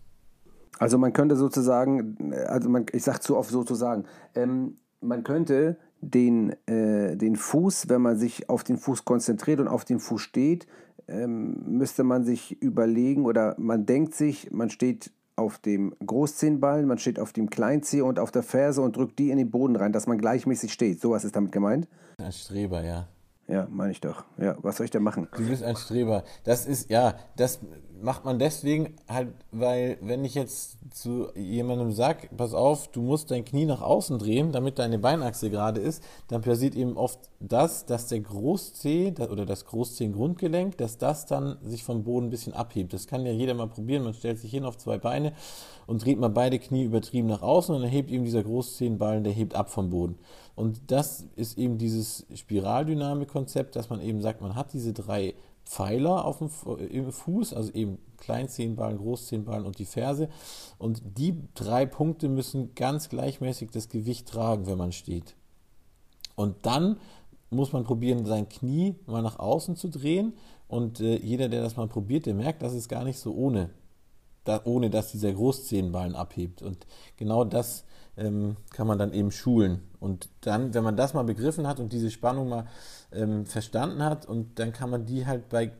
[0.80, 6.56] Also man könnte sozusagen, also man, ich sage zu oft sozusagen, ähm, man könnte den,
[6.68, 10.68] äh, den Fuß, wenn man sich auf den Fuß konzentriert und auf den Fuß steht,
[11.08, 16.98] ähm, müsste man sich überlegen oder man denkt sich, man steht auf dem Großzehenballen, man
[16.98, 19.92] steht auf dem Kleinzeh und auf der Ferse und drückt die in den Boden rein,
[19.92, 21.02] dass man gleichmäßig steht.
[21.02, 21.88] So was ist damit gemeint?
[22.18, 23.08] Ein Streber, ja.
[23.50, 24.26] Ja, meine ich doch.
[24.38, 25.28] Ja, was soll ich da machen?
[25.36, 26.24] Du bist ein Streber.
[26.44, 27.60] Das ist, ja, das
[28.00, 33.32] macht man deswegen halt, weil wenn ich jetzt zu jemandem sage, pass auf, du musst
[33.32, 37.88] dein Knie nach außen drehen, damit deine Beinachse gerade ist, dann passiert eben oft das,
[37.88, 42.94] dass der Großzeh oder das Großzehengrundgelenk, dass das dann sich vom Boden ein bisschen abhebt.
[42.94, 44.04] Das kann ja jeder mal probieren.
[44.04, 45.34] Man stellt sich hin auf zwei Beine
[45.88, 49.34] und dreht mal beide Knie übertrieben nach außen und dann hebt eben dieser Großzehenballen, der
[49.34, 50.20] hebt ab vom Boden.
[50.60, 56.26] Und das ist eben dieses Spiraldynamik-Konzept, dass man eben sagt, man hat diese drei Pfeiler
[56.26, 56.50] auf dem
[56.90, 60.28] im Fuß, also eben Kleinzehenballen, Großzehenballen und die Ferse.
[60.78, 65.38] Und die drei Punkte müssen ganz gleichmäßig das Gewicht tragen, wenn man steht.
[66.36, 66.98] Und dann
[67.50, 70.34] muss man probieren, sein Knie mal nach außen zu drehen.
[70.68, 73.70] Und äh, jeder, der das mal probiert, der merkt, dass es gar nicht so ohne,
[74.44, 76.62] da, ohne dass dieser Großzehenballen abhebt.
[76.62, 76.86] Und
[77.16, 77.86] genau das
[78.20, 79.82] ähm, kann man dann eben schulen.
[80.00, 82.66] Und dann, wenn man das mal begriffen hat und diese Spannung mal
[83.12, 85.72] ähm, verstanden hat, und dann kann man die halt bei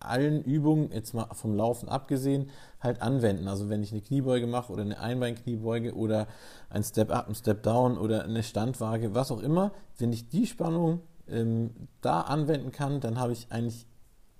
[0.00, 3.48] allen Übungen, jetzt mal vom Laufen abgesehen, halt anwenden.
[3.48, 6.26] Also wenn ich eine Kniebeuge mache oder eine Einbeinkniebeuge oder
[6.70, 10.46] ein Step Up, ein Step Down oder eine Standwaage, was auch immer, wenn ich die
[10.46, 11.70] Spannung ähm,
[12.00, 13.86] da anwenden kann, dann habe ich eigentlich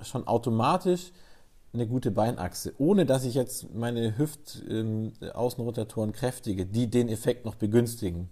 [0.02, 1.12] schon automatisch
[1.72, 7.54] eine gute Beinachse, ohne dass ich jetzt meine Hüftaußenrotatoren ähm, kräftige, die den Effekt noch
[7.54, 8.28] begünstigen.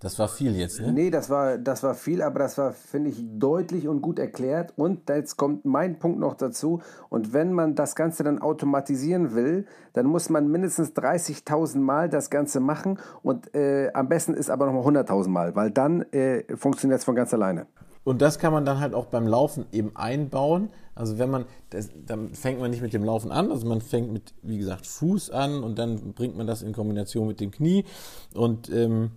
[0.00, 0.92] Das war viel jetzt, ne?
[0.92, 4.72] Nee, das war, das war viel, aber das war, finde ich, deutlich und gut erklärt.
[4.76, 6.80] Und jetzt kommt mein Punkt noch dazu.
[7.08, 12.30] Und wenn man das Ganze dann automatisieren will, dann muss man mindestens 30.000 Mal das
[12.30, 13.00] Ganze machen.
[13.22, 17.16] Und äh, am besten ist aber nochmal 100.000 Mal, weil dann äh, funktioniert es von
[17.16, 17.66] ganz alleine.
[18.08, 20.70] Und das kann man dann halt auch beim Laufen eben einbauen.
[20.94, 24.10] Also wenn man, das, dann fängt man nicht mit dem Laufen an, also man fängt
[24.10, 27.84] mit, wie gesagt, Fuß an und dann bringt man das in Kombination mit dem Knie.
[28.32, 29.10] Und ähm,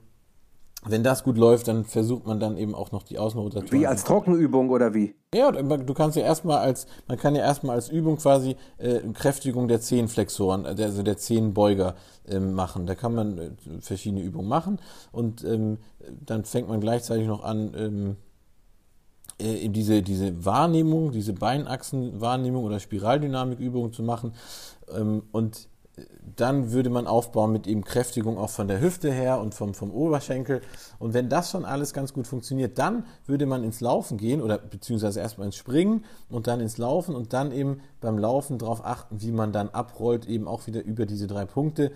[0.83, 3.79] wenn das gut läuft, dann versucht man dann eben auch noch die Außenrotation.
[3.79, 5.15] Wie als Trockenübung oder wie?
[5.33, 9.69] Ja, du kannst ja erstmal als, man kann ja erstmal als Übung quasi äh, Kräftigung
[9.69, 11.95] der Zehenflexoren, äh, also der Zehenbeuger
[12.27, 12.87] ähm, machen.
[12.87, 14.79] Da kann man äh, verschiedene Übungen machen
[15.13, 15.77] und ähm,
[16.25, 18.17] dann fängt man gleichzeitig noch an, ähm,
[19.41, 24.33] äh, diese, diese Wahrnehmung, diese Beinachsenwahrnehmung oder Spiraldynamikübungen zu machen.
[24.95, 25.67] Ähm, und
[26.35, 29.91] dann würde man aufbauen mit eben Kräftigung auch von der Hüfte her und vom, vom
[29.91, 30.61] Oberschenkel.
[30.99, 34.57] Und wenn das schon alles ganz gut funktioniert, dann würde man ins Laufen gehen oder
[34.57, 39.21] beziehungsweise erstmal ins Springen und dann ins Laufen und dann eben beim Laufen darauf achten,
[39.21, 41.91] wie man dann abrollt, eben auch wieder über diese drei Punkte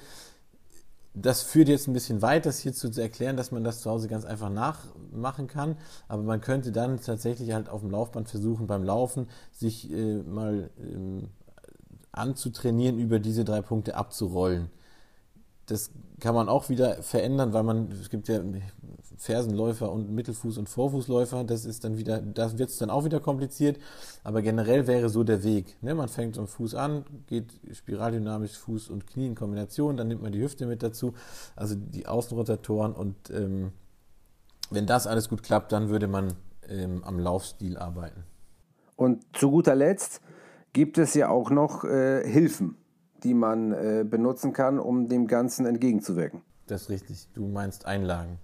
[1.15, 4.07] das führt jetzt ein bisschen weit, das hier zu erklären, dass man das zu Hause
[4.07, 5.77] ganz einfach nachmachen kann.
[6.07, 10.69] Aber man könnte dann tatsächlich halt auf dem Laufband versuchen, beim Laufen sich äh, mal
[10.77, 11.29] ähm,
[12.11, 14.69] anzutrainieren, über diese drei Punkte abzurollen.
[15.67, 18.39] Das kann man auch wieder verändern, weil man, es gibt ja
[19.17, 23.19] Fersenläufer und Mittelfuß- und Vorfußläufer, das ist dann wieder, das wird es dann auch wieder
[23.19, 23.79] kompliziert,
[24.23, 25.77] aber generell wäre so der Weg.
[25.81, 25.95] Ne?
[25.95, 30.31] Man fängt am Fuß an, geht spiraldynamisch Fuß und Knie in Kombination, dann nimmt man
[30.31, 31.13] die Hüfte mit dazu,
[31.55, 33.71] also die Außenrotatoren und ähm,
[34.71, 36.33] wenn das alles gut klappt, dann würde man
[36.67, 38.23] ähm, am Laufstil arbeiten.
[38.95, 40.21] Und zu guter Letzt
[40.73, 42.77] gibt es ja auch noch äh, Hilfen
[43.23, 46.41] die man äh, benutzen kann, um dem Ganzen entgegenzuwirken.
[46.67, 47.27] Das ist richtig.
[47.33, 48.39] Du meinst Einlagen.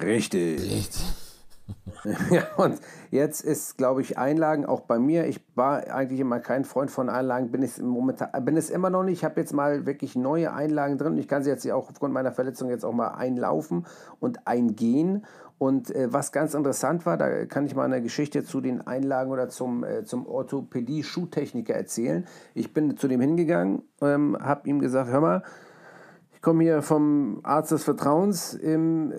[0.00, 0.60] Richtig.
[0.60, 1.04] Richtig.
[2.30, 2.80] ja, und
[3.10, 5.26] jetzt ist, glaube ich, Einlagen auch bei mir.
[5.26, 9.02] Ich war eigentlich immer kein Freund von Einlagen, bin es momentan, bin es immer noch
[9.02, 9.18] nicht.
[9.18, 11.18] Ich habe jetzt mal wirklich neue Einlagen drin.
[11.18, 13.86] Ich kann sie jetzt auch aufgrund meiner Verletzung jetzt auch mal einlaufen
[14.20, 15.26] und eingehen.
[15.58, 19.30] Und äh, was ganz interessant war, da kann ich mal eine Geschichte zu den Einlagen
[19.30, 22.26] oder zum, äh, zum Orthopädie-Schuhtechniker erzählen.
[22.54, 25.42] Ich bin zu dem hingegangen, ähm, habe ihm gesagt, hör mal,
[26.32, 28.56] ich komme hier vom Arzt des Vertrauens.
[28.62, 29.12] Ähm,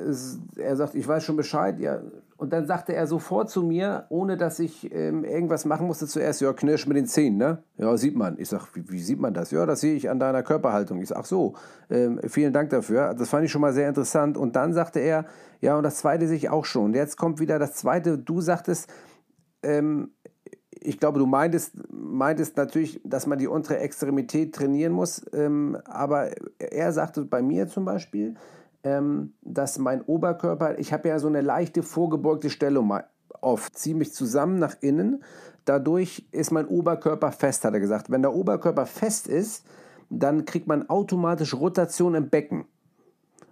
[0.55, 1.77] er sagt, ich weiß schon Bescheid.
[1.77, 1.99] Ja.
[2.39, 6.39] Und dann sagte er sofort zu mir, ohne dass ich ähm, irgendwas machen musste, zuerst,
[6.39, 7.63] ja, knirsch mit den Zähnen, ne?
[7.75, 8.39] Ja, sieht man.
[8.39, 9.51] Ich sage, wie, wie, sieht man das?
[9.51, 11.01] Ja, das sehe ich an deiner Körperhaltung.
[11.01, 11.55] Ich sage, ach so,
[11.89, 13.13] ähm, vielen Dank dafür.
[13.13, 14.37] Das fand ich schon mal sehr interessant.
[14.37, 15.25] Und dann sagte er,
[15.59, 16.93] ja, und das zweite sehe ich auch schon.
[16.93, 18.17] Jetzt kommt wieder das zweite.
[18.17, 18.89] Du sagtest,
[19.61, 20.11] ähm,
[20.79, 25.25] ich glaube, du meintest, meintest natürlich, dass man die untere Extremität trainieren muss.
[25.33, 28.35] Ähm, aber er sagte bei mir zum Beispiel,
[28.83, 32.93] ähm, dass mein Oberkörper, ich habe ja so eine leichte vorgebeugte Stellung
[33.41, 35.23] oft, ziehe mich zusammen nach innen.
[35.65, 38.09] Dadurch ist mein Oberkörper fest, hat er gesagt.
[38.09, 39.65] Wenn der Oberkörper fest ist,
[40.09, 42.65] dann kriegt man automatisch Rotation im Becken.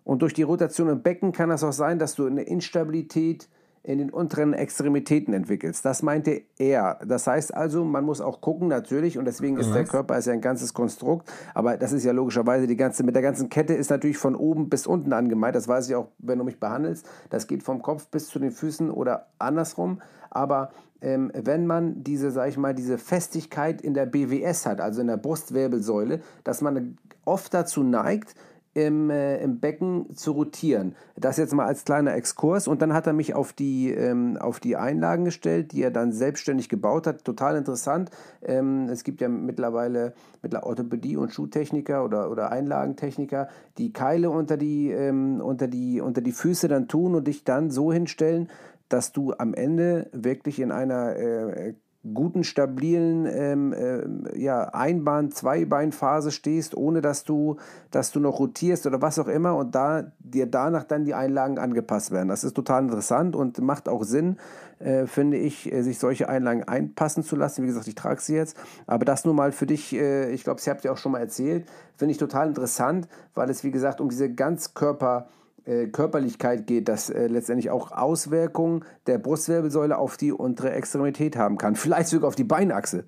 [0.04, 3.50] Und durch die Rotation im Becken kann es auch sein, dass du eine Instabilität
[3.84, 5.86] in den unteren Extremitäten entwickelst.
[5.86, 7.00] Das meinte er.
[7.06, 10.34] Das heißt also, man muss auch gucken, natürlich, und deswegen ist der Körper ist ja
[10.34, 13.90] ein ganzes Konstrukt, aber das ist ja logischerweise die ganze, mit der ganzen Kette ist
[13.90, 15.56] natürlich von oben bis unten angemeint.
[15.56, 17.08] Das weiß ich auch, wenn du mich behandelst.
[17.30, 20.02] Das geht vom Kopf bis zu den Füßen oder andersrum.
[20.30, 20.72] Aber
[21.02, 25.08] ähm, wenn man diese, sag ich mal, diese Festigkeit in der BWS hat, also in
[25.08, 28.36] der Brustwirbelsäule, dass man oft dazu neigt,
[28.78, 30.96] im, äh, im Becken zu rotieren.
[31.16, 32.68] Das jetzt mal als kleiner Exkurs.
[32.68, 36.12] Und dann hat er mich auf die, ähm, auf die Einlagen gestellt, die er dann
[36.12, 37.24] selbstständig gebaut hat.
[37.26, 38.12] Total interessant.
[38.44, 40.14] Ähm, es gibt ja mittlerweile,
[40.44, 43.50] mittlerweile Orthopädie- und Schuhtechniker oder, oder Einlagentechniker,
[43.80, 47.72] die Keile unter die, ähm, unter, die, unter die Füße dann tun und dich dann
[47.72, 48.48] so hinstellen,
[48.90, 51.74] dass du am Ende wirklich in einer äh,
[52.14, 57.58] guten, stabilen ähm, äh, ja, Einbahn-, Zweibeinphase stehst, ohne dass du,
[57.92, 61.60] dass du noch rotierst oder was auch immer und da dir danach dann die Einlagen
[61.60, 62.30] angepasst werden.
[62.30, 64.38] Das ist total interessant und macht auch Sinn,
[64.80, 67.64] äh, finde ich, äh, sich solche Einlagen einpassen zu lassen.
[67.64, 70.62] Wie gesagt, ich trage sie jetzt, aber das nur mal für dich, äh, ich glaube,
[70.62, 74.02] sie habt ihr auch schon mal erzählt, finde ich total interessant, weil es, wie gesagt,
[74.02, 75.26] um diese Ganzkörper-
[75.68, 81.58] äh, Körperlichkeit geht, das äh, letztendlich auch Auswirkungen der Brustwirbelsäule auf die untere Extremität haben
[81.58, 81.76] kann.
[81.76, 83.04] Vielleicht sogar auf die Beinachse.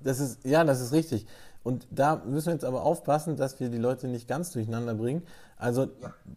[0.00, 1.26] Das ist, ja, das ist richtig.
[1.62, 5.22] Und da müssen wir jetzt aber aufpassen, dass wir die Leute nicht ganz durcheinander bringen.
[5.56, 5.86] Also,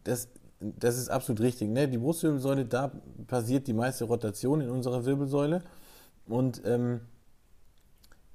[0.04, 0.30] das,
[0.60, 1.70] das ist absolut richtig.
[1.70, 1.88] Ne?
[1.88, 2.92] Die Brustwirbelsäule, da
[3.26, 5.64] passiert die meiste Rotation in unserer Wirbelsäule.
[6.28, 7.02] Und ähm,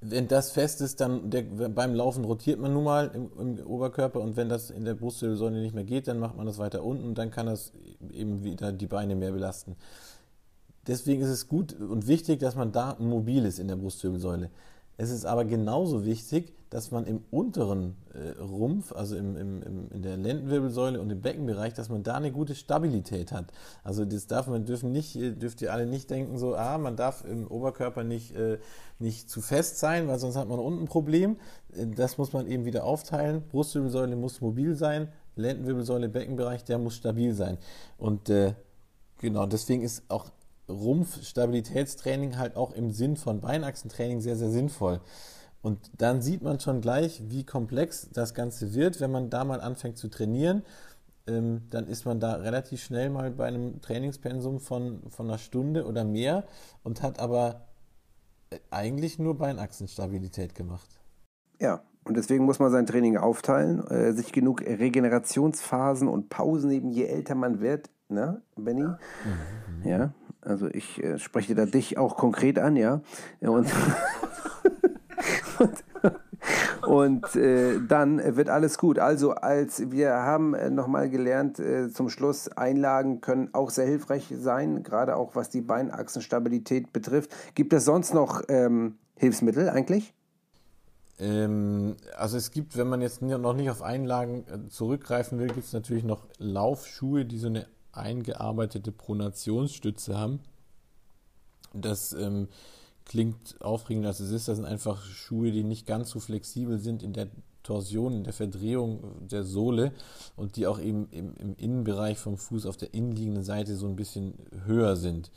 [0.05, 4.19] wenn das fest ist, dann der, beim Laufen rotiert man nun mal im, im, Oberkörper
[4.19, 7.05] und wenn das in der Brustwirbelsäule nicht mehr geht, dann macht man das weiter unten
[7.05, 7.71] und dann kann das
[8.11, 9.75] eben wieder die Beine mehr belasten.
[10.87, 14.49] Deswegen ist es gut und wichtig, dass man da mobil ist in der Brustwirbelsäule.
[14.97, 19.91] Es ist aber genauso wichtig, dass man im unteren äh, Rumpf, also im, im, im,
[19.91, 23.51] in der Lendenwirbelsäule und im Beckenbereich, dass man da eine gute Stabilität hat.
[23.83, 26.95] Also das darf man dürfen nicht, äh, dürft ihr alle nicht denken, so, ah, man
[26.95, 28.57] darf im Oberkörper nicht, äh,
[28.97, 31.37] nicht zu fest sein, weil sonst hat man unten ein Problem.
[31.75, 33.43] Äh, das muss man eben wieder aufteilen.
[33.49, 37.59] Brustwirbelsäule muss mobil sein, Lendenwirbelsäule, Beckenbereich, der muss stabil sein.
[37.99, 38.55] Und äh,
[39.19, 40.31] genau, deswegen ist auch
[40.69, 45.01] Rumpfstabilitätstraining halt auch im Sinn von Beinachsentraining sehr, sehr sinnvoll.
[45.61, 49.61] Und dann sieht man schon gleich, wie komplex das Ganze wird, wenn man da mal
[49.61, 50.63] anfängt zu trainieren.
[51.25, 55.85] Ähm, dann ist man da relativ schnell mal bei einem Trainingspensum von, von einer Stunde
[55.85, 56.43] oder mehr
[56.83, 57.67] und hat aber
[58.49, 60.99] äh, eigentlich nur Beinachsenstabilität gemacht.
[61.61, 66.91] Ja, und deswegen muss man sein Training aufteilen, äh, sich genug Regenerationsphasen und Pausen nehmen,
[66.91, 68.83] je älter man wird, ne, Benny?
[68.83, 68.97] Mhm.
[69.87, 70.13] Ja,
[70.45, 73.01] also ich äh, spreche da dich auch konkret an, ja.
[73.41, 73.67] Und,
[75.59, 75.83] und,
[76.87, 78.99] und äh, dann wird alles gut.
[78.99, 84.33] Also als wir haben äh, nochmal gelernt, äh, zum Schluss Einlagen können auch sehr hilfreich
[84.37, 87.31] sein, gerade auch was die Beinachsenstabilität betrifft.
[87.55, 90.13] Gibt es sonst noch ähm, Hilfsmittel eigentlich?
[91.19, 95.65] Ähm, also es gibt, wenn man jetzt noch nicht auf Einlagen äh, zurückgreifen will, gibt
[95.65, 100.39] es natürlich noch Laufschuhe, die so eine eingearbeitete Pronationsstütze haben.
[101.73, 102.49] Das ähm,
[103.05, 104.47] klingt aufregend, als es ist.
[104.47, 107.27] Das sind einfach Schuhe, die nicht ganz so flexibel sind in der
[107.63, 109.93] Torsion, in der Verdrehung der Sohle
[110.35, 113.95] und die auch eben im, im Innenbereich vom Fuß auf der innenliegenden Seite so ein
[113.95, 114.33] bisschen
[114.65, 115.31] höher sind.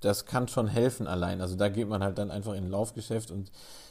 [0.00, 1.40] Das kann schon helfen allein.
[1.40, 3.50] Also da geht man halt dann einfach in ein Laufgeschäft und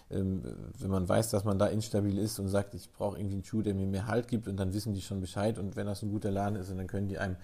[0.09, 3.61] wenn man weiß, dass man da instabil ist und sagt, ich brauche irgendwie einen Schuh,
[3.61, 6.11] der mir mehr Halt gibt und dann wissen die schon Bescheid und wenn das ein
[6.11, 7.37] guter Laden ist, dann können die einem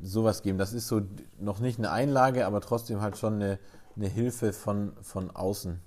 [0.00, 0.58] sowas geben.
[0.58, 1.02] Das ist so
[1.38, 3.58] noch nicht eine Einlage, aber trotzdem halt schon eine,
[3.96, 5.80] eine Hilfe von, von außen,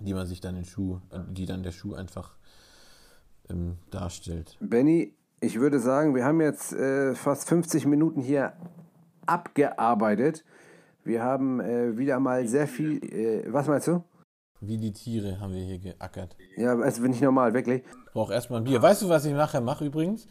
[0.00, 2.36] die man sich dann den Schuh, die dann der Schuh einfach
[3.50, 4.56] ähm, darstellt.
[4.60, 8.54] Benny, ich würde sagen, wir haben jetzt äh, fast 50 Minuten hier
[9.26, 10.44] abgearbeitet.
[11.04, 13.04] Wir haben äh, wieder mal sehr viel.
[13.04, 14.02] Äh, was meinst du?
[14.60, 16.36] Wie die Tiere haben wir hier geackert.
[16.56, 17.82] Ja, also bin ich normal, wirklich.
[18.06, 18.80] Ich brauche erstmal ein Bier.
[18.80, 20.26] Weißt du, was ich nachher mache übrigens?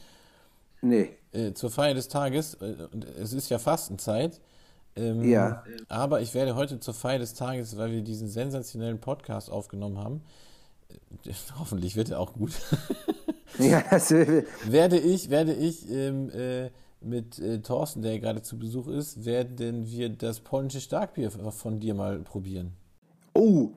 [0.82, 1.12] Nee.
[1.32, 2.76] Äh, zur Feier des Tages, äh,
[3.22, 4.42] es ist ja Fastenzeit.
[4.96, 5.64] Ähm, ja.
[5.90, 10.22] Aber ich werde heute zur Feier des Tages, weil wir diesen sensationellen Podcast aufgenommen haben,
[11.26, 12.54] äh, hoffentlich wird er auch gut.
[13.60, 14.12] ja, das
[14.66, 16.70] werde ich, werde ich ähm, äh,
[17.02, 21.94] mit äh, Thorsten, der gerade zu Besuch ist, werden wir das polnische Starkbier von dir
[21.94, 22.74] mal probieren.
[23.34, 23.70] Oh,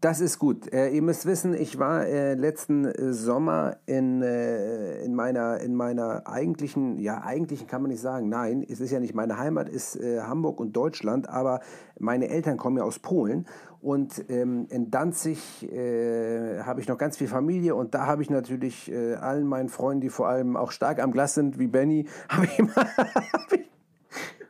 [0.00, 0.72] das ist gut.
[0.72, 5.74] Äh, ihr müsst wissen, ich war äh, letzten äh, Sommer in, äh, in, meiner, in
[5.74, 9.68] meiner eigentlichen, ja, eigentlichen kann man nicht sagen, nein, es ist ja nicht meine Heimat,
[9.68, 11.60] ist äh, Hamburg und Deutschland, aber
[11.98, 13.46] meine Eltern kommen ja aus Polen
[13.80, 18.30] Und ähm, in Danzig äh, habe ich noch ganz viel Familie und da habe ich
[18.30, 22.44] natürlich allen meinen Freunden, die vor allem auch stark am Glas sind, wie Benny, habe
[22.44, 23.68] ich, hab ich,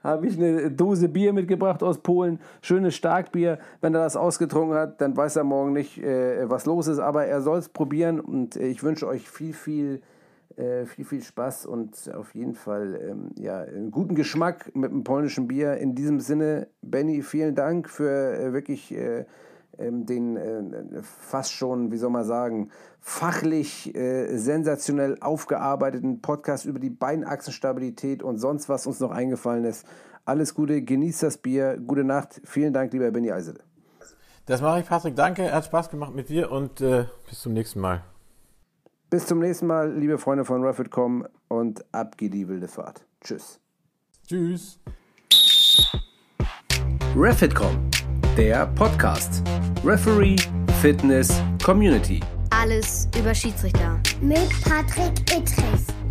[0.03, 2.41] hab ich eine Dose Bier mitgebracht aus Polen.
[2.63, 3.59] Schönes Starkbier.
[3.81, 7.27] Wenn er das ausgetrunken hat, dann weiß er morgen nicht, äh, was los ist, aber
[7.27, 10.01] er soll es probieren und äh, ich wünsche euch viel, viel
[10.59, 15.05] äh, viel, viel Spaß und auf jeden Fall ähm, ja, einen guten Geschmack mit dem
[15.05, 15.77] polnischen Bier.
[15.77, 19.25] In diesem Sinne, Benny, vielen Dank für äh, wirklich äh,
[19.79, 22.71] den äh, fast schon, wie soll man sagen,
[23.01, 29.87] fachlich äh, sensationell aufgearbeiteten Podcast über die Beinachsenstabilität und sonst was uns noch eingefallen ist.
[30.25, 32.41] Alles Gute, genießt das Bier, gute Nacht.
[32.45, 33.61] Vielen Dank, lieber Benny Eisele.
[34.45, 35.15] Das mache ich, Patrick.
[35.15, 38.03] Danke, hat Spaß gemacht mit dir und äh, bis zum nächsten Mal.
[39.11, 43.07] Bis zum nächsten Mal, liebe Freunde von Rapid.com und ab geht die wilde Fahrt.
[43.23, 43.59] Tschüss.
[44.27, 44.79] Tschüss.
[47.17, 47.91] Rapid.com,
[48.39, 49.43] der Podcast.
[49.85, 50.37] Referee,
[50.81, 52.21] Fitness, Community.
[52.51, 54.01] Alles über Schiedsrichter.
[54.21, 56.08] Mit Patrick Ittrich.